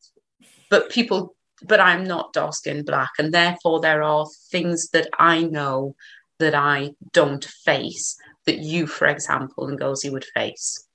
[0.68, 5.42] but people, but I'm not dark skinned black, and therefore there are things that I
[5.42, 5.94] know
[6.38, 8.16] that I don't face
[8.50, 10.86] that you, for example, and Ngozi would face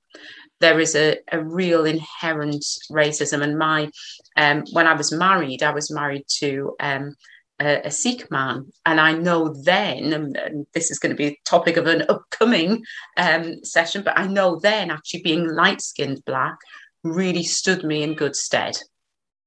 [0.60, 3.42] there is a, a real inherent racism.
[3.42, 3.90] And my,
[4.36, 7.14] um, when I was married, I was married to um,
[7.60, 11.26] a, a, Sikh man, and I know then, and, and, this is going to be
[11.26, 12.84] a topic of an upcoming
[13.16, 16.56] um, session, but I know then actually being light skinned black
[17.02, 18.76] really stood me in good stead.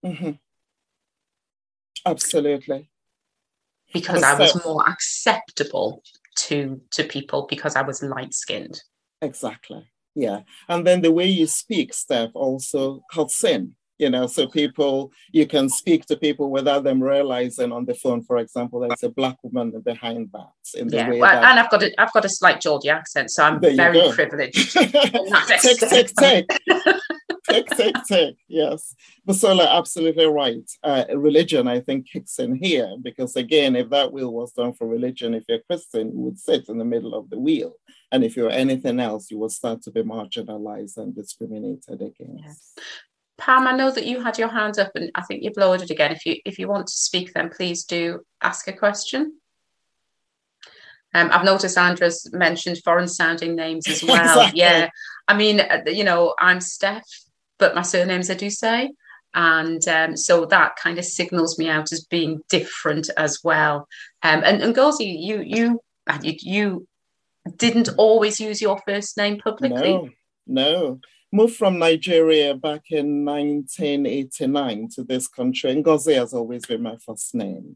[0.04, 0.32] Mm-hmm.
[2.06, 2.90] Absolutely.
[3.94, 6.04] Because I was more acceptable
[6.38, 8.82] to to people because I was light skinned.
[9.22, 9.90] Exactly.
[10.16, 10.42] Yeah.
[10.68, 13.76] And then the way you speak, Steph, also cuts in.
[14.00, 18.24] You know, so people, you can speak to people without them realizing on the phone,
[18.24, 20.80] for example, there's a black woman behind that.
[20.80, 22.90] In the yeah, way well, that, and I've got a, I've got a slight Geordie
[22.90, 24.72] accent, so I'm very privileged.
[24.72, 26.50] tick, tick, tick.
[27.50, 28.36] Tick, tick, tick.
[28.48, 28.96] Yes.
[29.28, 30.70] Basola, absolutely right.
[30.84, 34.88] Uh, religion, I think, kicks in here because, again, if that wheel was done for
[34.88, 37.74] religion, if you're Christian, you would sit in the middle of the wheel.
[38.12, 42.44] And if you're anything else, you will start to be marginalized and discriminated against.
[42.44, 42.74] Yes.
[43.38, 45.90] Pam, I know that you had your hand up and I think you've lowered it
[45.90, 46.12] again.
[46.12, 49.40] If you if you want to speak, then please do ask a question.
[51.14, 54.16] Um, I've noticed Andra's mentioned foreign sounding names as well.
[54.42, 54.60] exactly.
[54.60, 54.90] Yeah.
[55.28, 57.08] I mean, uh, you know, I'm Steph,
[57.60, 58.90] but my surname's Edusei,
[59.36, 63.88] And um, so that kind of signals me out as being different as well.
[64.24, 65.80] Um, and, and Ngozi, you, you,
[66.24, 66.88] you, you
[67.58, 69.94] didn't always use your first name publicly?
[69.94, 70.10] No,
[70.48, 71.00] no.
[71.32, 75.72] Moved from Nigeria back in 1989 to this country.
[75.72, 77.76] And Ngozi has always been my first name.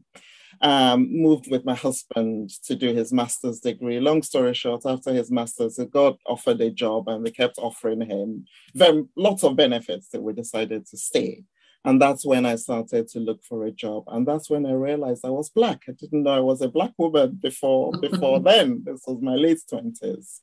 [0.60, 4.00] Um, moved with my husband to do his master's degree.
[4.00, 8.00] Long story short, after his master's, he got offered a job and they kept offering
[8.00, 11.44] him very, lots of benefits that we decided to stay.
[11.84, 14.04] And that's when I started to look for a job.
[14.06, 15.82] And that's when I realized I was Black.
[15.88, 18.82] I didn't know I was a Black woman before, before then.
[18.84, 20.40] This was my late 20s.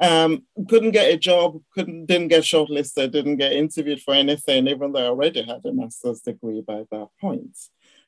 [0.00, 4.92] Um, couldn't get a job, couldn't didn't get shortlisted, didn't get interviewed for anything, even
[4.92, 7.56] though I already had a master's degree by that point.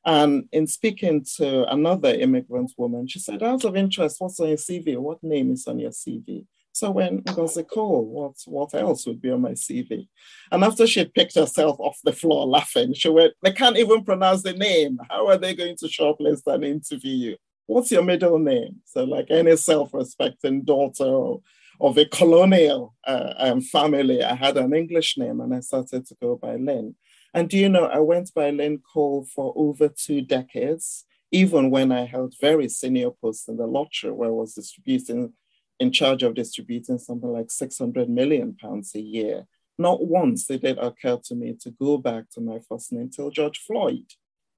[0.05, 4.57] And in speaking to another immigrant woman, she said, out of interest, what's on your
[4.57, 4.99] CV?
[4.99, 6.47] What name is on your CV?
[6.73, 10.09] So when Ngozi Cole, what, what else would be on my CV?
[10.51, 14.43] And after she picked herself off the floor laughing, she went, they can't even pronounce
[14.43, 14.99] the name.
[15.11, 17.37] How are they going to shortlist and interview you?
[17.67, 18.77] What's your middle name?
[18.87, 21.41] So like any self-respecting daughter
[21.81, 26.17] of a colonial uh, um, family, I had an English name and I started to
[26.21, 26.95] go by Lyn.
[27.35, 31.91] And do you know, I went by Lyn Cole for over two decades, even when
[31.91, 35.33] I held very senior posts in the lottery where I was distributing
[35.81, 39.47] in charge of distributing something like 600 million pounds a year.
[39.79, 43.31] Not once did it occur to me to go back to my first name till
[43.31, 44.05] George Floyd,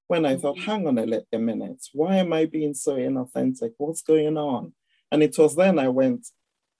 [0.08, 0.70] when I thought, mm-hmm.
[0.70, 3.72] hang on a, a minute, why am I being so inauthentic?
[3.78, 4.74] What's going on?
[5.10, 6.26] And it was then I went,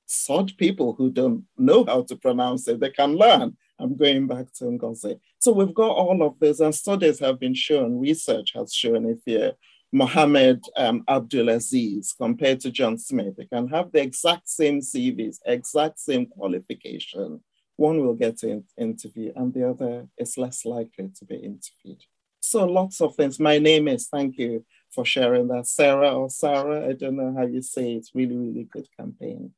[0.07, 3.57] sod people who don't know how to pronounce it, they can learn.
[3.79, 5.19] I'm going back to Ngozi.
[5.39, 9.19] So we've got all of this, and studies have been shown, research has shown if
[9.27, 9.53] you
[9.95, 13.37] Mohammed um, Abdulaziz compared to John Smith.
[13.37, 17.41] They can have the exact same CVs, exact same qualification.
[17.77, 22.03] One will get an interview and the other is less likely to be interviewed.
[22.41, 23.39] So lots of things.
[23.39, 25.69] My name is, thank you for sharing that.
[25.69, 28.09] Sarah or Sarah, I don't know how you say it.
[28.15, 29.53] Really, really good campaign.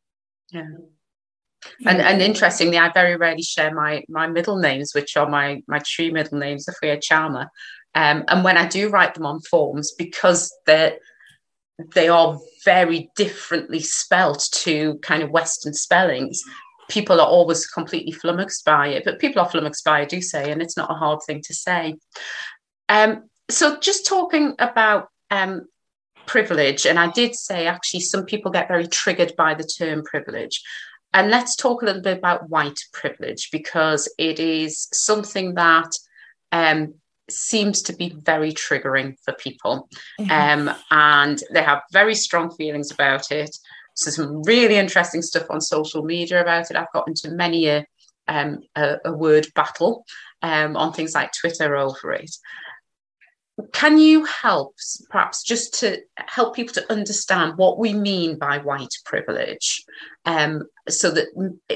[0.52, 0.68] Yeah.
[1.84, 5.80] And, and interestingly, I very rarely share my my middle names, which are my my
[5.84, 7.48] true middle names, Afia Chalmer.
[7.94, 10.98] Um, and when I do write them on forms, because they're
[11.94, 16.42] they are very differently spelt to kind of Western spellings.
[16.88, 20.62] People are always completely flummoxed by it, but people are flummoxed by it, Edusei, and
[20.62, 21.96] it's not a hard thing to say.
[22.88, 25.66] Um, so, just talking about um,
[26.26, 30.62] privilege, and I did say actually some people get very triggered by the term privilege.
[31.16, 35.90] And let's talk a little bit about white privilege because it is something that
[36.52, 36.92] um,
[37.30, 39.88] seems to be very triggering for people.
[40.20, 40.68] Mm-hmm.
[40.68, 43.56] Um, and they have very strong feelings about it.
[43.94, 46.76] So some really interesting stuff on social media about it.
[46.76, 47.86] I've got into many a,
[48.28, 50.04] um, a, a word battle
[50.42, 52.36] um, on things like Twitter over it.
[53.72, 54.74] Can you help
[55.10, 59.84] perhaps just to help people to understand what we mean by white privilege
[60.26, 61.28] um, so that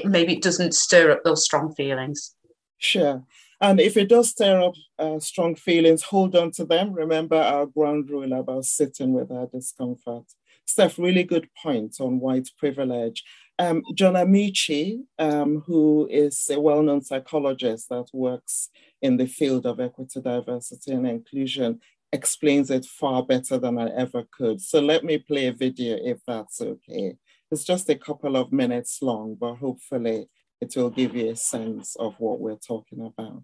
[0.05, 2.35] maybe it doesn't stir up those strong feelings?
[2.77, 3.23] Sure.
[3.59, 6.93] And if it does stir up uh, strong feelings hold on to them.
[6.93, 10.25] Remember our ground rule about sitting with our discomfort.
[10.65, 13.23] Steph really good point on white privilege
[13.59, 18.69] um, John Amaechi, um, who is a well known psychologist that works
[19.01, 21.79] in the field of equity, diversity, and inclusion,
[22.11, 24.61] explains it far better than I ever could.
[24.61, 27.15] So let me play a video if that's okay.
[27.51, 30.27] It's just a couple of minutes long, but hopefully
[30.59, 33.43] it will give you a sense of what we're talking about.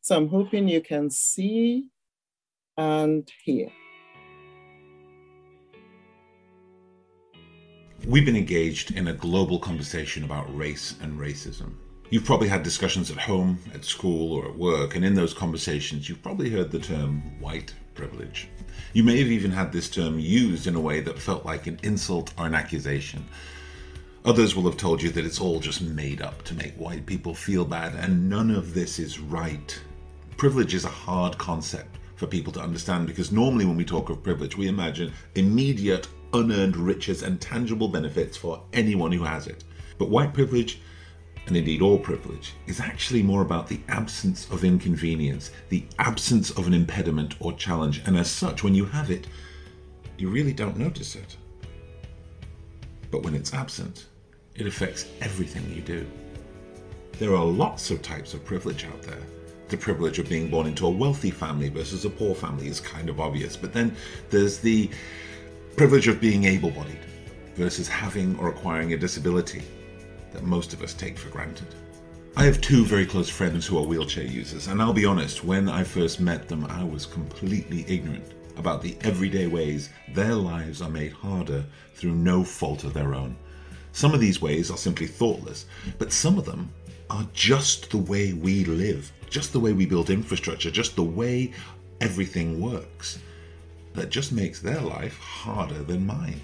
[0.00, 1.88] So I'm hoping you can see
[2.76, 3.70] and hear.
[8.06, 11.72] We've been engaged in a global conversation about race and racism.
[12.10, 16.06] You've probably had discussions at home, at school, or at work, and in those conversations,
[16.06, 18.48] you've probably heard the term white privilege.
[18.92, 21.80] You may have even had this term used in a way that felt like an
[21.82, 23.24] insult or an accusation.
[24.26, 27.34] Others will have told you that it's all just made up to make white people
[27.34, 29.80] feel bad, and none of this is right.
[30.36, 34.22] Privilege is a hard concept for people to understand because normally when we talk of
[34.22, 39.64] privilege, we imagine immediate unearned riches and tangible benefits for anyone who has it.
[39.96, 40.80] But white privilege,
[41.46, 46.66] and indeed all privilege, is actually more about the absence of inconvenience, the absence of
[46.66, 49.26] an impediment or challenge, and as such, when you have it,
[50.18, 51.36] you really don't notice it.
[53.10, 54.06] But when it's absent,
[54.56, 56.06] it affects everything you do.
[57.18, 59.22] There are lots of types of privilege out there.
[59.68, 63.08] The privilege of being born into a wealthy family versus a poor family is kind
[63.08, 63.96] of obvious, but then
[64.30, 64.90] there's the
[65.76, 67.00] privilege of being able bodied
[67.56, 69.62] versus having or acquiring a disability
[70.32, 71.66] that most of us take for granted.
[72.36, 75.68] I have two very close friends who are wheelchair users, and I'll be honest, when
[75.68, 80.90] I first met them, I was completely ignorant about the everyday ways their lives are
[80.90, 81.64] made harder
[81.94, 83.36] through no fault of their own.
[83.90, 85.66] Some of these ways are simply thoughtless,
[85.98, 86.72] but some of them
[87.10, 91.52] are just the way we live, just the way we build infrastructure, just the way
[92.00, 93.18] everything works
[93.94, 96.40] that just makes their life harder than mine.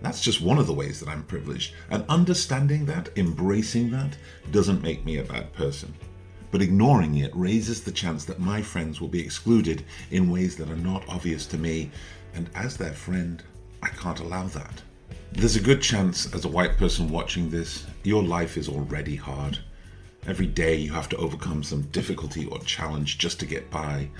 [0.00, 1.74] That's just one of the ways that I'm privileged.
[1.90, 4.16] And understanding that, embracing that,
[4.50, 5.94] doesn't make me a bad person.
[6.50, 10.70] But ignoring it raises the chance that my friends will be excluded in ways that
[10.70, 11.90] are not obvious to me.
[12.34, 13.42] And as their friend,
[13.82, 14.82] I can't allow that.
[15.32, 19.58] There's a good chance, as a white person watching this, your life is already hard.
[20.26, 24.10] Every day you have to overcome some difficulty or challenge just to get by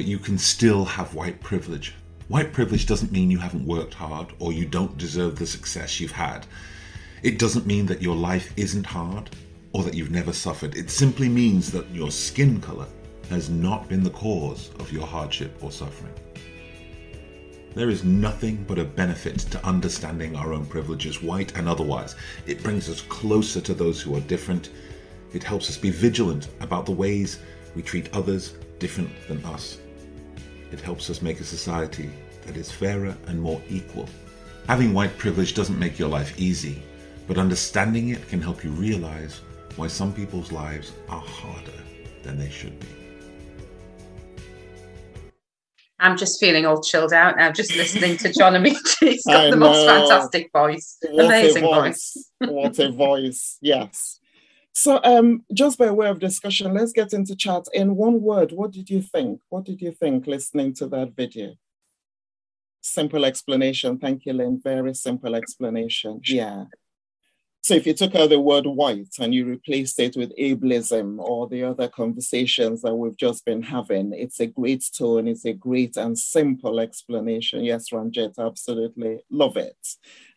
[0.00, 1.94] but you can still have white privilege.
[2.28, 6.10] White privilege doesn't mean you haven't worked hard or you don't deserve the success you've
[6.10, 6.46] had.
[7.22, 9.28] It doesn't mean that your life isn't hard
[9.74, 10.74] or that you've never suffered.
[10.74, 12.86] It simply means that your skin color
[13.28, 16.14] has not been the cause of your hardship or suffering.
[17.74, 22.16] There is nothing but a benefit to understanding our own privileges, white and otherwise.
[22.46, 24.70] It brings us closer to those who are different.
[25.34, 27.38] It helps us be vigilant about the ways
[27.74, 29.76] we treat others different than us.
[30.72, 32.10] It helps us make a society
[32.46, 34.08] that is fairer and more equal.
[34.68, 36.82] Having white privilege doesn't make your life easy,
[37.26, 39.40] but understanding it can help you realize
[39.76, 41.72] why some people's lives are harder
[42.22, 42.86] than they should be.
[45.98, 49.08] I'm just feeling all chilled out now, just listening to John Amaechi.
[49.10, 49.68] He's got I the know.
[49.68, 50.96] most fantastic voice.
[51.10, 52.16] What Amazing voice.
[52.40, 52.50] voice.
[52.50, 53.58] what a voice.
[53.60, 54.19] Yes.
[54.72, 57.64] So, um, just by way of discussion, let's get into chat.
[57.72, 59.40] In one word, what did you think?
[59.48, 61.54] What did you think listening to that video?
[62.80, 63.98] Simple explanation.
[63.98, 64.60] Thank you, Lynn.
[64.62, 66.20] Very simple explanation.
[66.26, 66.64] Yeah.
[67.62, 71.46] So if you took out the word white and you replaced it with ableism or
[71.46, 75.98] the other conversations that we've just been having, it's a great tone, it's a great
[75.98, 77.62] and simple explanation.
[77.62, 79.76] Yes, Ranjit, absolutely love it.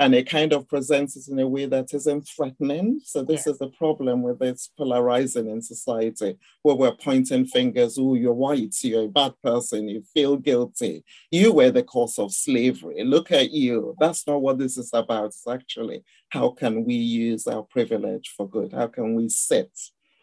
[0.02, 3.00] And it kind of presents it in a way that isn't threatening.
[3.06, 8.16] So this is the problem with this polarizing in society where we're pointing fingers, oh,
[8.16, 11.06] you're white, you're a bad person, you feel guilty.
[11.32, 13.02] You were the cause of slavery.
[13.06, 13.96] Look at you.
[13.98, 15.28] That's not what this is about.
[15.28, 16.04] It's actually
[16.34, 18.74] how can we use our privilege for good?
[18.74, 19.72] How can we sit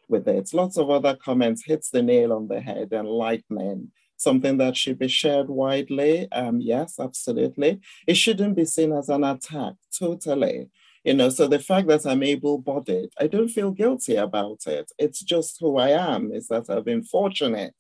[0.09, 0.53] with it?
[0.53, 3.93] Lots of other comments hits the nail on the head and lightning.
[4.17, 6.31] Something that should be shared widely.
[6.33, 7.81] Um, yes, absolutely.
[8.09, 10.69] It shouldn't be seen as an attack, totally.
[11.05, 14.91] You know, so the fact that I'm able-bodied, I don't feel guilty about it.
[14.99, 17.77] It's just who I am, is that I've been fortunate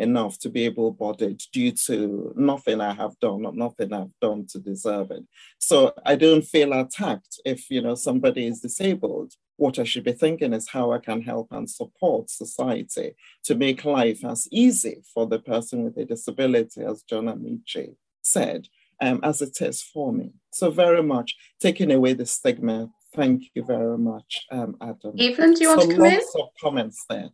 [0.00, 4.46] enough to be able bodied due to nothing I have done or nothing I've done
[4.50, 5.24] to deserve it.
[5.58, 9.34] So I don't feel attacked if you know somebody is disabled.
[9.56, 13.84] What I should be thinking is how I can help and support society to make
[13.84, 18.68] life as easy for the person with a disability, as John Amaechi said,
[19.02, 20.32] um, as it is for me.
[20.52, 22.88] So very much taking away the stigma.
[23.14, 25.14] Thank you very much, um, Adam.
[25.18, 26.40] Evelyn, do you want to come lots in?
[26.40, 27.30] of comments there.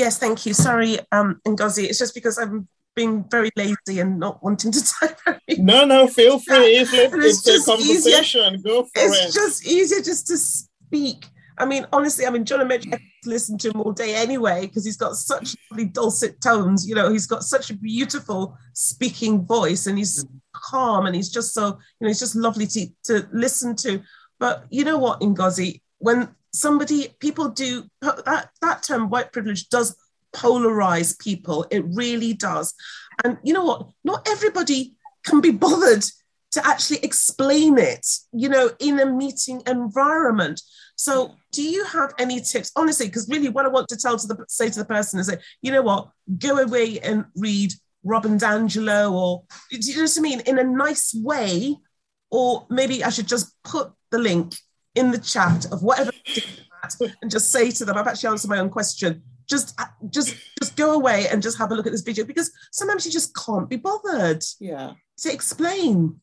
[0.00, 0.54] Yes, thank you.
[0.54, 1.84] Sorry, um, Ngozi.
[1.84, 5.20] It's just because I'm being very lazy and not wanting to type.
[5.58, 6.78] No, no, feel free.
[6.78, 8.54] It's, it's, it's a conversation.
[8.54, 8.62] Easier.
[8.62, 9.24] Go for it's it.
[9.26, 11.26] It's just easier just to speak.
[11.58, 14.86] I mean, honestly, I mean, John Amaechi, I listen to him all day anyway because
[14.86, 16.88] he's got such lovely dulcet tones.
[16.88, 20.24] You know, he's got such a beautiful speaking voice and he's
[20.54, 24.00] calm and he's just so, you know, he's just lovely to, to listen to.
[24.38, 29.96] But you know what, Ngozi, when somebody people do that that term white privilege does
[30.32, 31.66] polarize people.
[31.70, 32.74] It really does.
[33.24, 33.88] And you know what?
[34.04, 34.94] Not everybody
[35.24, 36.04] can be bothered
[36.52, 40.60] to actually explain it you know in a meeting environment.
[40.96, 42.72] So do you have any tips?
[42.76, 45.26] Honestly because really what i want to tell to the say to the person is
[45.28, 46.10] that you know what?
[46.38, 47.72] Go away and read
[48.02, 50.40] Robin DiAngelo or do you know what i mean?
[50.40, 51.76] In a nice way
[52.30, 54.54] or maybe i should just put the link
[54.94, 56.09] in the chat of whatever
[57.22, 59.22] and just say to them, I've actually answered my own question.
[59.48, 62.52] Just, uh, just, just go away and just have a look at this video because
[62.70, 64.44] sometimes you just can't be bothered.
[64.60, 64.92] Yeah.
[65.18, 66.20] To explain.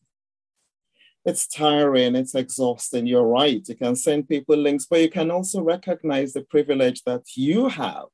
[1.24, 3.06] It's tiring, it's exhausting.
[3.06, 3.62] You're right.
[3.68, 8.06] You can send people links, but you can also recognize the privilege that you have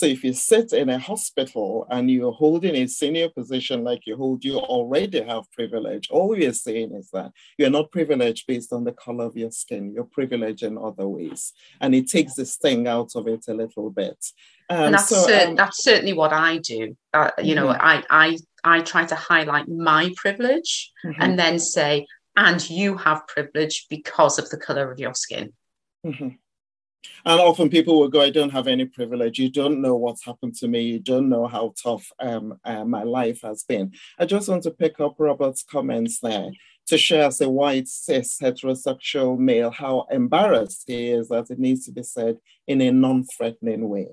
[0.00, 4.16] so if you sit in a hospital and you're holding a senior position like you
[4.16, 6.08] hold, you already have privilege.
[6.10, 9.92] All we're saying is that you're not privileged based on the color of your skin.
[9.92, 11.52] You're privileged in other ways.
[11.82, 14.16] And it takes this thing out of it a little bit.
[14.70, 16.96] Um, and that's, so, cer- um, that's certainly what I do.
[17.12, 17.66] Uh, you mm-hmm.
[17.66, 21.20] know, I, I, I try to highlight my privilege mm-hmm.
[21.20, 25.52] and then say, and you have privilege because of the color of your skin.
[26.06, 26.28] Mm-hmm.
[27.24, 29.38] And often people will go, I don't have any privilege.
[29.38, 30.82] You don't know what's happened to me.
[30.82, 33.92] You don't know how tough um, uh, my life has been.
[34.18, 36.50] I just want to pick up Robert's comments there
[36.86, 41.86] to share as a white, cis, heterosexual male how embarrassed he is that it needs
[41.86, 44.08] to be said in a non threatening way.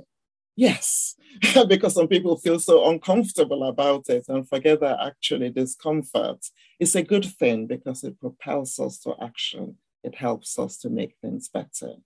[0.56, 1.16] Yes,
[1.68, 6.46] because some people feel so uncomfortable about it and forget that actually discomfort
[6.80, 9.78] is a good thing because it propels us to action.
[10.04, 11.98] It helps us to make things better.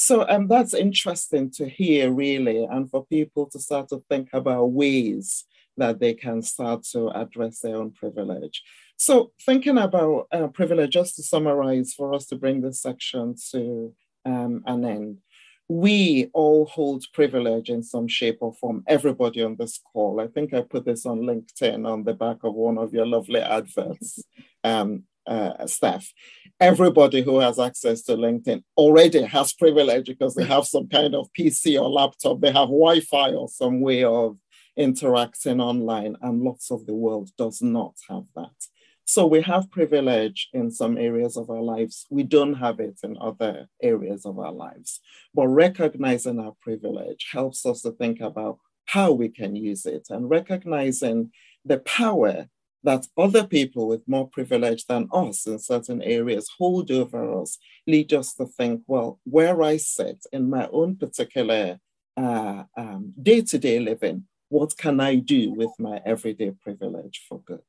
[0.00, 4.72] So um, that's interesting to hear, really, and for people to start to think about
[4.72, 5.44] ways
[5.76, 8.62] that they can start to address their own privilege.
[8.96, 13.94] So, thinking about uh, privilege, just to summarize for us to bring this section to
[14.24, 15.18] um, an end,
[15.68, 20.18] we all hold privilege in some shape or form, everybody on this call.
[20.18, 23.40] I think I put this on LinkedIn on the back of one of your lovely
[23.40, 24.24] adverts.
[24.62, 26.12] Um, uh, staff.
[26.58, 31.28] Everybody who has access to LinkedIn already has privilege because they have some kind of
[31.38, 34.36] PC or laptop, they have Wi Fi or some way of
[34.76, 38.54] interacting online, and lots of the world does not have that.
[39.04, 42.06] So we have privilege in some areas of our lives.
[42.10, 45.00] We don't have it in other areas of our lives.
[45.34, 50.30] But recognizing our privilege helps us to think about how we can use it and
[50.30, 51.32] recognizing
[51.64, 52.46] the power
[52.82, 58.12] that other people with more privilege than us in certain areas hold over us lead
[58.12, 61.78] us to think, well, where I sit in my own particular
[62.16, 67.62] day to day living, what can I do with my everyday privilege for good?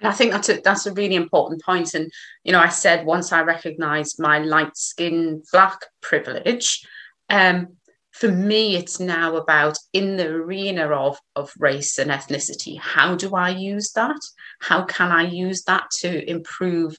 [0.00, 1.94] And I think that's a, that's a really important point.
[1.94, 2.10] And,
[2.44, 6.84] you know, I said once I recognized my light skin black privilege,
[7.30, 7.76] um,
[8.22, 13.34] for me, it's now about in the arena of, of race and ethnicity, how do
[13.34, 14.20] I use that?
[14.60, 16.96] How can I use that to improve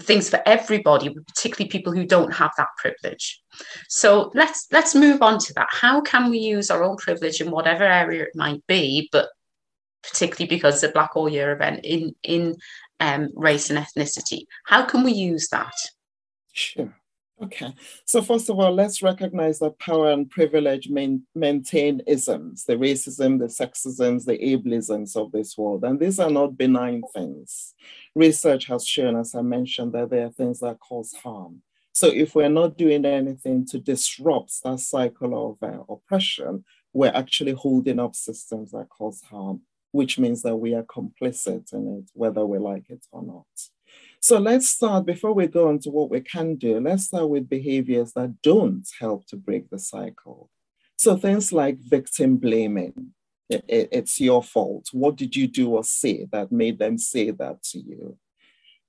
[0.00, 3.42] things for everybody, particularly people who don't have that privilege?
[3.88, 5.66] So let's let's move on to that.
[5.72, 9.30] How can we use our own privilege in whatever area it might be, but
[10.04, 12.54] particularly because the Black All Year event in in
[13.00, 14.42] um, race and ethnicity?
[14.66, 15.74] How can we use that?
[16.52, 16.94] Sure.
[17.40, 17.72] Okay,
[18.04, 23.38] so first of all, let's recognize that power and privilege main, maintain isms, the racism,
[23.38, 25.84] the sexisms, the ableisms of this world.
[25.84, 27.74] And these are not benign things.
[28.16, 31.62] Research has shown, as I mentioned, that there are things that cause harm.
[31.92, 37.52] So if we're not doing anything to disrupt that cycle of uh, oppression, we're actually
[37.52, 39.60] holding up systems that cause harm,
[39.92, 43.46] which means that we are complicit in it, whether we like it or not.
[44.20, 47.48] So let's start, before we go on to what we can do, let's start with
[47.48, 50.50] behaviors that don't help to break the cycle.
[50.96, 53.14] So things like victim blaming,
[53.48, 54.88] it, it, it's your fault.
[54.92, 58.18] What did you do or say that made them say that to you?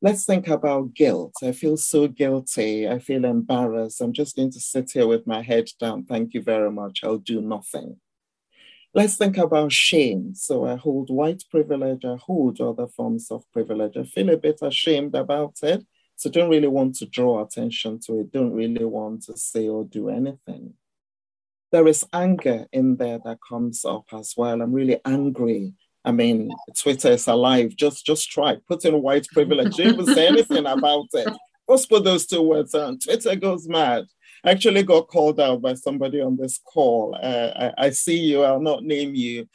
[0.01, 1.34] Let's think about guilt.
[1.43, 2.88] I feel so guilty.
[2.88, 4.01] I feel embarrassed.
[4.01, 6.05] I'm just going to sit here with my head down.
[6.05, 7.01] Thank you very much.
[7.03, 7.97] I'll do nothing.
[8.93, 10.33] Let's think about shame.
[10.33, 13.95] So I hold white privilege, I hold other forms of privilege.
[13.97, 15.85] I feel a bit ashamed about it.
[16.15, 19.85] So don't really want to draw attention to it, don't really want to say or
[19.85, 20.73] do anything.
[21.71, 24.59] There is anger in there that comes up as well.
[24.59, 25.73] I'm really angry.
[26.03, 27.75] I mean, Twitter is alive.
[27.75, 28.57] Just just try.
[28.67, 29.75] Put in white privilege.
[29.77, 31.31] Don't even say anything about it.
[31.69, 32.97] Just put those two words on.
[32.97, 34.05] Twitter goes mad
[34.45, 37.17] actually got called out by somebody on this call.
[37.21, 39.47] Uh, I, I, see you, I'll not name you.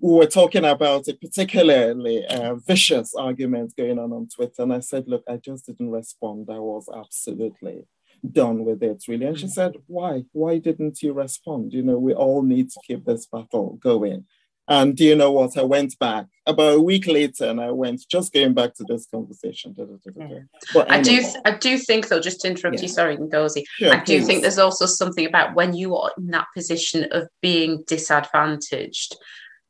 [0.00, 4.62] We were talking about a particularly uh, vicious argument going on on Twitter.
[4.62, 6.48] And I said, Look, I just didn't respond.
[6.50, 7.84] I was absolutely
[8.30, 9.26] done with it, really.
[9.26, 10.24] And she said, Why?
[10.32, 11.72] Why didn't you respond?
[11.72, 14.26] You know, we all need to keep this battle going.
[14.68, 15.56] And do you know what?
[15.56, 19.06] I went back about a week later, and I went just going back to this
[19.06, 19.72] conversation.
[19.72, 20.48] Da, da, da, mm.
[20.74, 22.20] but I do, I do think though.
[22.20, 22.82] Just to interrupt yeah.
[22.82, 23.62] you, sorry, Ngozi.
[23.78, 27.28] Sure, I do think there's also something about when you are in that position of
[27.40, 29.16] being disadvantaged.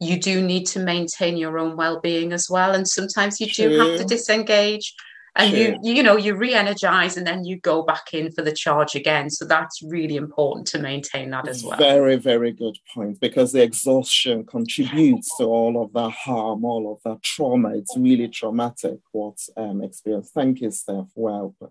[0.01, 3.99] You do need to maintain your own well-being as well, and sometimes you do have
[3.99, 4.94] to disengage
[5.39, 5.59] and sure.
[5.59, 9.30] you you know you re-energize and then you go back in for the charge again.
[9.30, 11.78] So that's really important to maintain that as well.
[11.78, 17.01] Very very good point because the exhaustion contributes to all of that harm all of
[17.05, 17.76] that trauma.
[17.76, 20.30] It's really traumatic what um experience.
[20.34, 21.07] Thank you steph.
[21.14, 21.70] Well but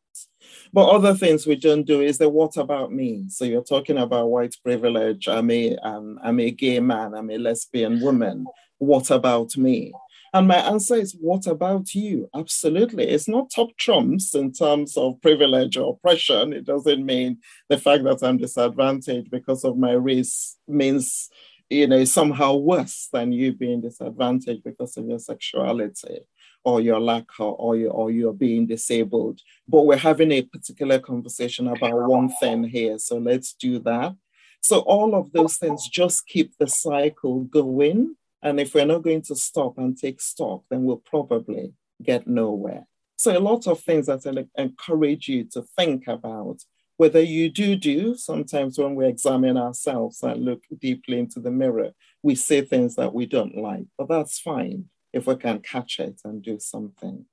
[0.72, 3.26] but other things we don't do is the what about me?
[3.28, 5.28] So you're talking about white privilege.
[5.28, 7.14] I'm a um, i'm a gay man.
[7.14, 8.46] I'm a lesbian woman.
[8.80, 9.92] What about me
[10.38, 12.30] and my answer is, what about you?
[12.36, 13.06] Absolutely.
[13.06, 16.54] It's not top trumps in terms of privilege or oppression.
[16.54, 21.30] It doesn't mean the fact that I'm disadvantaged because of my race means,
[21.72, 26.20] you know, somehow worse than you being disadvantaged because of your sexuality
[26.64, 29.42] or your lack or, your, or you're being disabled.
[29.68, 33.00] But we're having a particular conversation about one thing here.
[33.00, 34.16] So let's do that.
[34.62, 38.18] So all of those things just keep the cycle going
[38.48, 42.86] and if we're not going to stop and take stock, then we'll probably get nowhere.
[43.18, 46.62] So, a lot of things that I encourage you to think about
[46.96, 51.92] whether you do do, sometimes when we examine ourselves and look deeply into the mirror,
[52.24, 56.22] we say things that we don't like, but that's fine if we can catch it
[56.24, 57.26] and do something.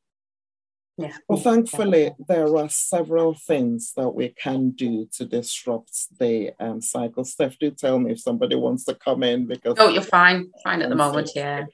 [0.96, 1.12] Yeah.
[1.28, 7.24] Well, thankfully, there are several things that we can do to disrupt the um, cycle.
[7.24, 9.74] Steph, do tell me if somebody wants to come in because.
[9.78, 10.50] Oh, you're fine.
[10.62, 11.64] Fine at the moment, yeah.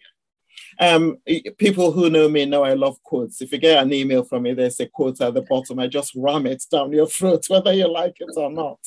[0.79, 1.19] Um,
[1.59, 3.43] people who know me know I love quotes.
[3.43, 5.79] If you get an email from me, there's a quote at the bottom.
[5.79, 8.79] I just ram it down your throat, whether you like it or not.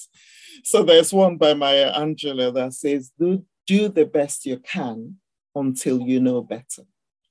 [0.64, 5.18] So there's one by Maya Angelou that says, do, do the best you can
[5.54, 6.84] until you know better.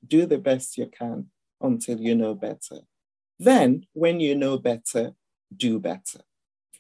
[0.07, 1.31] Do the best you can
[1.61, 2.81] until you know better.
[3.43, 5.15] Then, when you know better,
[5.57, 6.21] do better.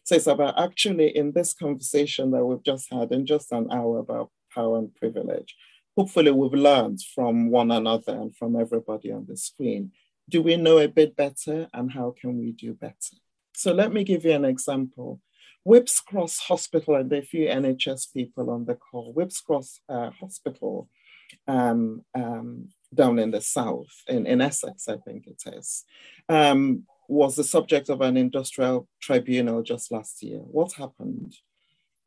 [0.04, 3.98] So it's about actually in this conversation that we've just had in just an hour
[3.98, 5.56] about power and privilege.
[5.96, 9.90] Hopefully, we've learned from one another and from everybody on the screen.
[10.28, 13.16] Do we know a bit better and how can we do better?
[13.54, 15.20] So, let me give you an example.
[15.64, 20.88] Whipps Cross Hospital, and a few NHS people on the call, Whipps Cross uh, Hospital
[21.48, 25.84] um, um, down in the south, in, in Essex, I think it is,
[26.28, 30.38] um, was the subject of an industrial tribunal just last year.
[30.38, 31.34] What happened?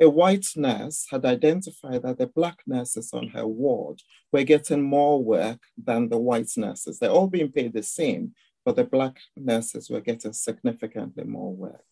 [0.01, 5.23] A white nurse had identified that the black nurses on her ward were getting more
[5.23, 6.99] work than the white nurses.
[6.99, 8.33] They're all being paid the same,
[8.65, 11.83] but the black nurses were getting significantly more work.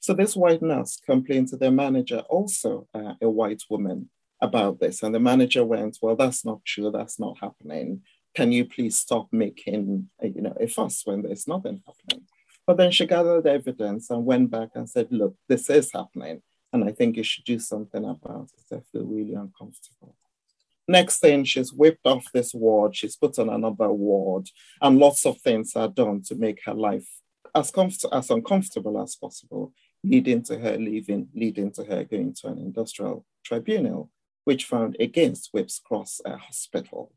[0.00, 4.10] So this white nurse complained to their manager, also uh, a white woman,
[4.40, 5.02] about this.
[5.02, 6.90] And the manager went, well, that's not true.
[6.90, 8.02] That's not happening
[8.34, 12.26] can you please stop making a, you know a fuss when there's nothing happening?
[12.66, 16.84] But then she gathered evidence and went back and said look this is happening and
[16.84, 20.14] i think you should do something about it i feel really uncomfortable.
[20.90, 22.96] Next thing she's whipped off this ward.
[22.96, 24.48] She's put on another ward
[24.80, 27.06] and lots of things are done to make her life
[27.54, 29.72] as, comfort- as uncomfortable as possible
[30.02, 34.10] leading to her leaving leading to her going to an industrial tribunal
[34.44, 37.12] which found against whipps cross uh, hospital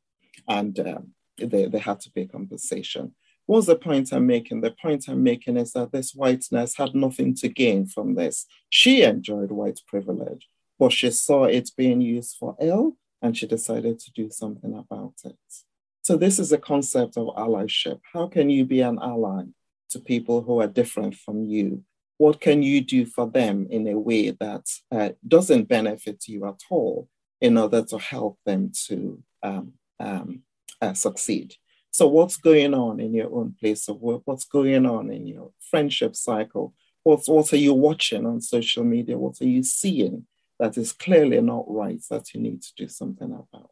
[0.57, 1.03] and um,
[1.37, 3.15] they, they had to pay compensation.
[3.45, 4.61] What's the point I'm making?
[4.61, 8.45] The point I'm making is that this white nurse had nothing to gain from this.
[8.69, 10.47] She enjoyed white privilege,
[10.79, 15.13] but she saw it being used for ill and she decided to do something about
[15.23, 15.37] it.
[16.03, 17.99] So, this is a concept of allyship.
[18.13, 19.43] How can you be an ally
[19.91, 21.83] to people who are different from you
[22.21, 26.61] what can you do for them in a way that uh, doesn't benefit you at
[26.69, 27.07] all
[27.41, 30.41] in order to help them to um, um,
[30.81, 31.55] uh, succeed?
[31.91, 34.21] So, what's going on in your own place of work?
[34.25, 36.73] What's going on in your friendship cycle?
[37.03, 39.17] What's, what are you watching on social media?
[39.17, 40.25] What are you seeing
[40.59, 43.71] that is clearly not right that you need to do something about?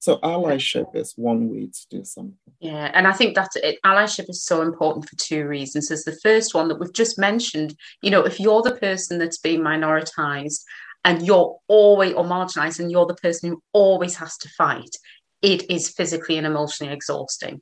[0.00, 2.36] So allyship is one way to do something.
[2.58, 5.88] Yeah, and I think that it, allyship is so important for two reasons.
[5.88, 7.74] There's the first one that we've just mentioned.
[8.02, 10.62] You know, if you're the person that's being minoritized
[11.04, 14.96] and you're always or marginalized and you're the person who always has to fight,
[15.42, 17.60] it is physically and emotionally exhausting.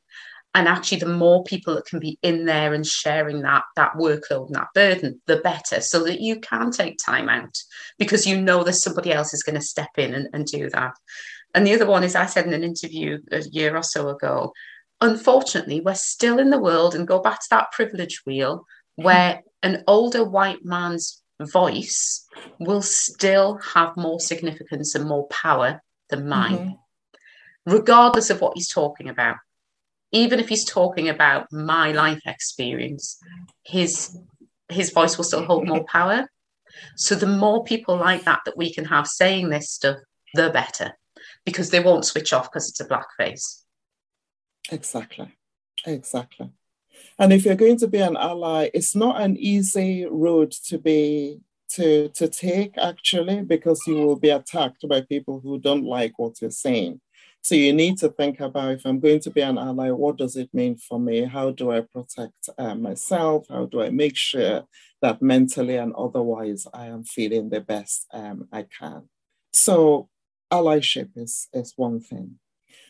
[0.54, 4.46] And actually, the more people that can be in there and sharing that that workload
[4.46, 7.54] and that burden, the better, so that you can take time out
[7.98, 10.94] because you know that somebody else is going to step in and, and do that.
[11.54, 14.52] And the other one is I said in an interview a year or so ago,
[15.00, 18.64] unfortunately, we're still in the world and go back to that privilege wheel
[18.96, 22.26] where an older white man's voice
[22.58, 26.74] will still have more significance and more power than mine, mm-hmm.
[27.68, 29.36] Regardless of what he's talking about.
[30.10, 33.18] Even if he's talking about my life experience,
[33.64, 34.18] his
[34.70, 36.28] his voice will still hold more power.
[36.96, 39.98] So the more people like that that we can have saying this stuff,
[40.34, 40.92] the better
[41.44, 43.64] because they won't switch off because it's a black face.
[44.70, 45.34] Exactly.
[45.86, 46.50] Exactly.
[47.18, 51.40] And if you're going to be an ally, it's not an easy road to be
[51.70, 56.40] to to take actually, because you will be attacked by people who don't like what
[56.40, 57.00] you're saying.
[57.48, 60.36] So you need to think about if I'm going to be an ally, what does
[60.36, 61.24] it mean for me?
[61.24, 63.46] How do I protect uh, myself?
[63.48, 64.64] How do I make sure
[65.00, 69.08] that mentally and otherwise I am feeling the best um, I can?
[69.50, 70.10] So
[70.52, 72.38] allyship is, is one thing.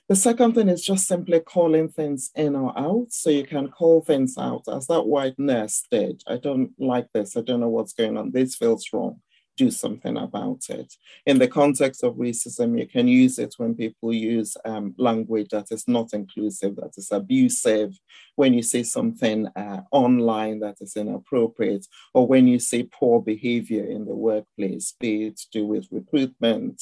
[0.08, 3.12] The second thing is just simply calling things in or out.
[3.12, 6.24] So you can call things out as that white nurse did.
[6.26, 7.36] I don't like this.
[7.36, 8.32] I don't know what's going on.
[8.32, 9.20] This feels wrong
[9.58, 10.90] do something about it.
[11.26, 15.68] In the context of racism, you can use it when people use um, language that
[15.70, 17.90] is not inclusive, that is abusive,
[18.36, 21.84] when you say something uh, online that is inappropriate,
[22.14, 26.76] or when you say poor behavior in the workplace, be it to do with recruitment,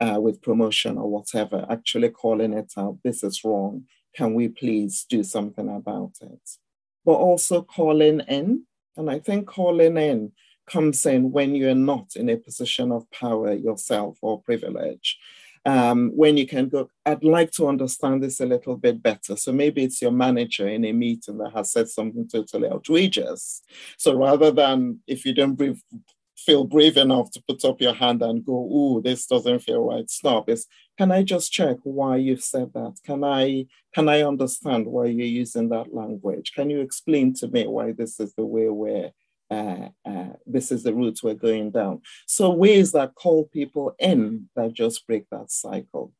[0.00, 3.84] uh, with promotion, or whatever, actually calling it out, this is wrong.
[4.14, 6.44] Can we please do something about it?
[7.04, 8.66] But also calling in.
[8.96, 10.32] And I think calling in
[10.70, 15.18] comes in when you're not in a position of power yourself or privilege.
[15.66, 19.36] Um, when you can go, I'd like to understand this a little bit better.
[19.36, 23.62] So maybe it's your manager in a meeting that has said something totally outrageous.
[23.98, 25.78] So rather than if you don't breathe,
[26.34, 30.08] feel brave enough to put up your hand and go, "Ooh, this doesn't feel right,"
[30.08, 30.48] stop.
[30.48, 30.66] Is
[30.96, 32.94] can I just check why you've said that?
[33.04, 36.52] Can I can I understand why you're using that language?
[36.54, 39.10] Can you explain to me why this is the way we're
[39.50, 42.02] uh, uh, this is the route we're going down.
[42.26, 46.12] So ways that call people in that just break that cycle.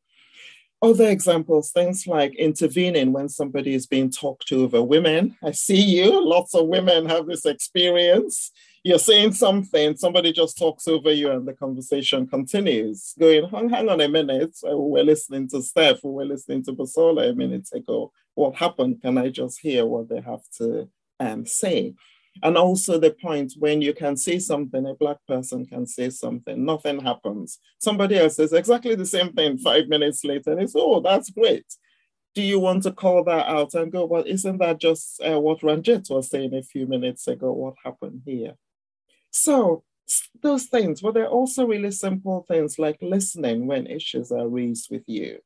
[0.83, 5.37] Other examples, things like intervening when somebody is being talked over women.
[5.45, 8.51] I see you, lots of women have this experience.
[8.83, 13.13] You're saying something, somebody just talks over you, and the conversation continues.
[13.21, 17.29] Going, hang, hang on a minute, we're listening to Steph, we were listening to Basola
[17.29, 18.11] a minute ago.
[18.35, 19.03] What happened?
[19.03, 20.89] Can I just hear what they have to
[21.21, 21.95] um, say?
[22.43, 26.65] And also the point when you can say something, a Black person can say something,
[26.65, 27.59] nothing happens.
[27.79, 31.67] Somebody else says exactly the same thing five minutes later, and it's, oh, that's great.
[32.35, 35.63] Do you want to call that out and go, well, isn't that just uh, what
[35.63, 37.53] Ranjit was saying a few minutes ago?
[37.53, 38.55] What happened here?
[39.31, 39.83] So
[40.41, 45.03] those things, but they're also really simple things like listening when issues are raised with
[45.07, 45.41] you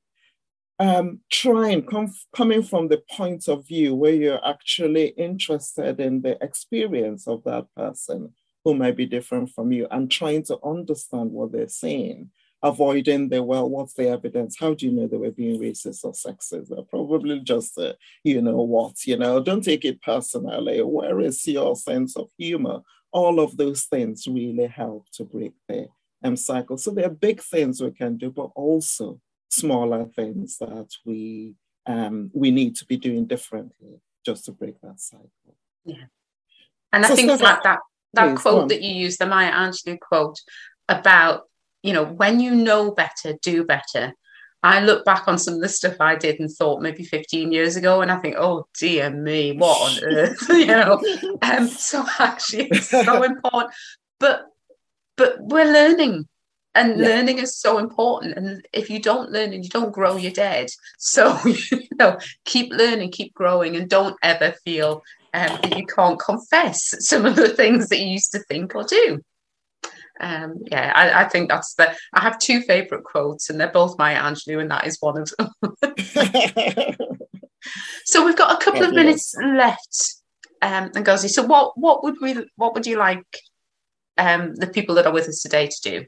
[0.78, 6.42] um, trying, com- coming from the point of view where you're actually interested in the
[6.42, 8.32] experience of that person
[8.64, 12.30] who might be different from you and trying to understand what they're saying,
[12.62, 14.56] avoiding the, well, what's the evidence?
[14.58, 16.68] How do you know they were being racist or sexist?
[16.68, 17.92] They're probably just, uh,
[18.24, 20.82] you know what, you know, don't take it personally.
[20.82, 22.80] Where is your sense of humor?
[23.12, 25.88] All of those things really help to break the
[26.24, 26.78] um, cycle.
[26.78, 29.20] So there are big things we can do, but also
[29.54, 31.54] smaller things that we
[31.86, 35.30] um, we need to be doing differently just to break that cycle.
[35.84, 36.06] Yeah,
[36.92, 37.80] and so I think that that
[38.14, 40.38] that quote that you used, the Maya Angelou quote
[40.88, 41.42] about
[41.82, 44.14] you know when you know better, do better.
[44.62, 47.76] I look back on some of the stuff I did and thought maybe 15 years
[47.76, 51.02] ago, and I think, oh dear me, what on earth, you know?
[51.42, 53.74] Um, so actually, it's so important.
[54.18, 54.46] But
[55.16, 56.26] but we're learning
[56.74, 57.06] and yeah.
[57.06, 60.68] learning is so important and if you don't learn and you don't grow you're dead
[60.98, 65.02] so you know keep learning keep growing and don't ever feel
[65.34, 68.84] um, that you can't confess some of the things that you used to think or
[68.84, 69.20] do.
[70.20, 71.92] Um, yeah, I, I, think that's the.
[72.12, 75.32] I have two favourite quotes, and they're both Maya Angelou, and that is one of
[75.36, 75.50] them.
[78.04, 80.14] so we've got a couple of minutes left,
[80.62, 81.28] um, and Ngozi.
[81.28, 83.26] So what what would we what would you like
[84.16, 86.06] um, the people that are with us today to do?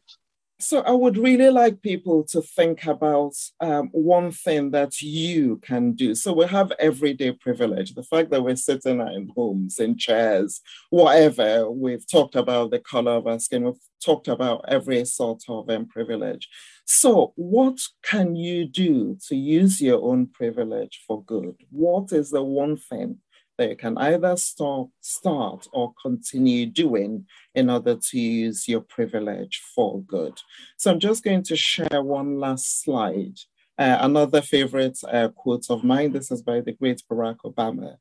[0.58, 5.92] So I would really like people to think about um, one thing that you can
[5.92, 6.14] do.
[6.14, 7.92] So we have everyday privilege.
[7.92, 11.70] The fact that we're sitting in homes, in chairs, whatever.
[11.70, 13.64] We've talked about the color of our skin.
[13.64, 16.48] We've talked about every sort of um, privilege.
[16.86, 21.56] So what can you do to use your own privilege for good?
[21.70, 23.18] What is the one thing
[23.58, 30.02] you can either stop, start or continue doing in order to use your privilege for
[30.02, 30.38] good.
[30.76, 33.38] So I'm just going to share one last slide.
[33.78, 37.96] Uh, another favorite uh, quote of mine, this is by the great Barack Obama.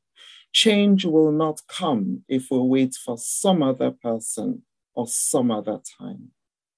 [0.52, 4.62] Change will not come if we wait for some other person
[4.94, 6.30] or some other time.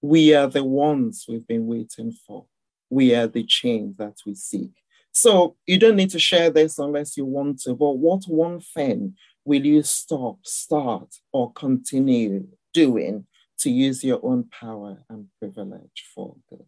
[0.03, 2.47] We are the ones we've been waiting for.
[2.91, 4.73] We are the change that we seek.
[5.19, 9.17] So you don't need to share this unless you want to, but what one thing
[9.45, 13.27] will you stop, start, or continue doing
[13.59, 16.67] to use your own power and privilege for good?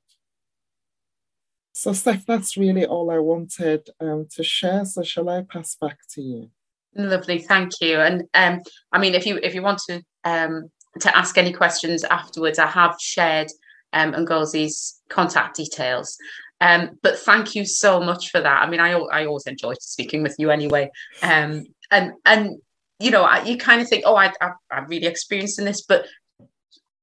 [1.73, 4.85] So, Steph, that's really all I wanted um, to share.
[4.85, 6.51] So, shall I pass back to you?
[6.97, 8.01] Lovely, thank you.
[8.01, 12.03] And um, I mean, if you if you want to um, to ask any questions
[12.03, 13.53] afterwards, I have shared
[13.93, 16.19] um, Ngozi's contact details.
[16.61, 18.63] Um, but thank you so much for that.
[18.63, 20.91] I mean, I I always enjoy speaking with you anyway.
[21.23, 22.61] Um, and and
[22.99, 25.83] you know, I, you kind of think, oh, I, I I'm really experienced in this,
[25.83, 26.07] but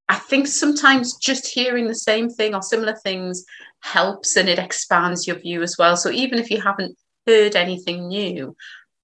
[0.09, 3.43] I think sometimes just hearing the same thing or similar things
[3.81, 5.97] helps and it expands your view as well.
[5.97, 8.55] So even if you haven't heard anything new,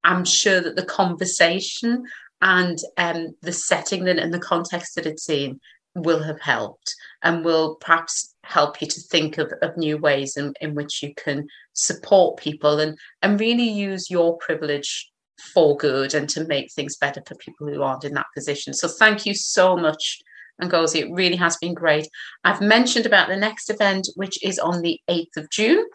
[0.04, 2.06] I'm sure that the conversation
[2.41, 5.60] and um, the setting and the context that it's in
[5.95, 10.54] will have helped and will perhaps help you to think of, of new ways in,
[10.62, 15.10] in which you can support people and, and really use your privilege
[15.54, 18.74] for good and to make things better for people who aren't in that position.
[18.74, 20.20] So thank you so much,
[20.62, 21.02] Ngozi.
[21.02, 22.08] It really has been great.
[22.44, 25.86] I've mentioned about the next event, which is on the 8th of June.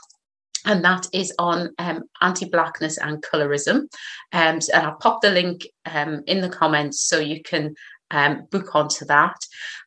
[0.65, 3.77] And that is on um, anti-blackness and colorism.
[3.77, 3.89] Um,
[4.33, 7.75] and I'll pop the link um, in the comments so you can
[8.11, 9.37] um, book onto that.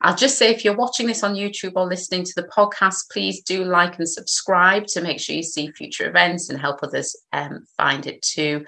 [0.02, 3.42] I'll just say if you're watching this on YouTube or listening to the podcast, please
[3.42, 7.66] do like and subscribe to make sure you see future events and help others um,
[7.78, 8.66] find it too.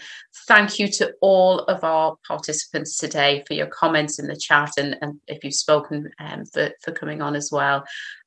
[0.47, 4.97] Thank you to all of our participants today for your comments in the chat and,
[5.01, 7.83] and if you've spoken um, for, for coming on as well.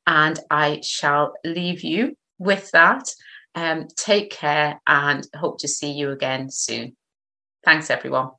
[0.06, 3.10] And I shall leave you with that.
[3.54, 6.96] Um, take care and hope to see you again soon.
[7.64, 8.30] Thanks, everyone.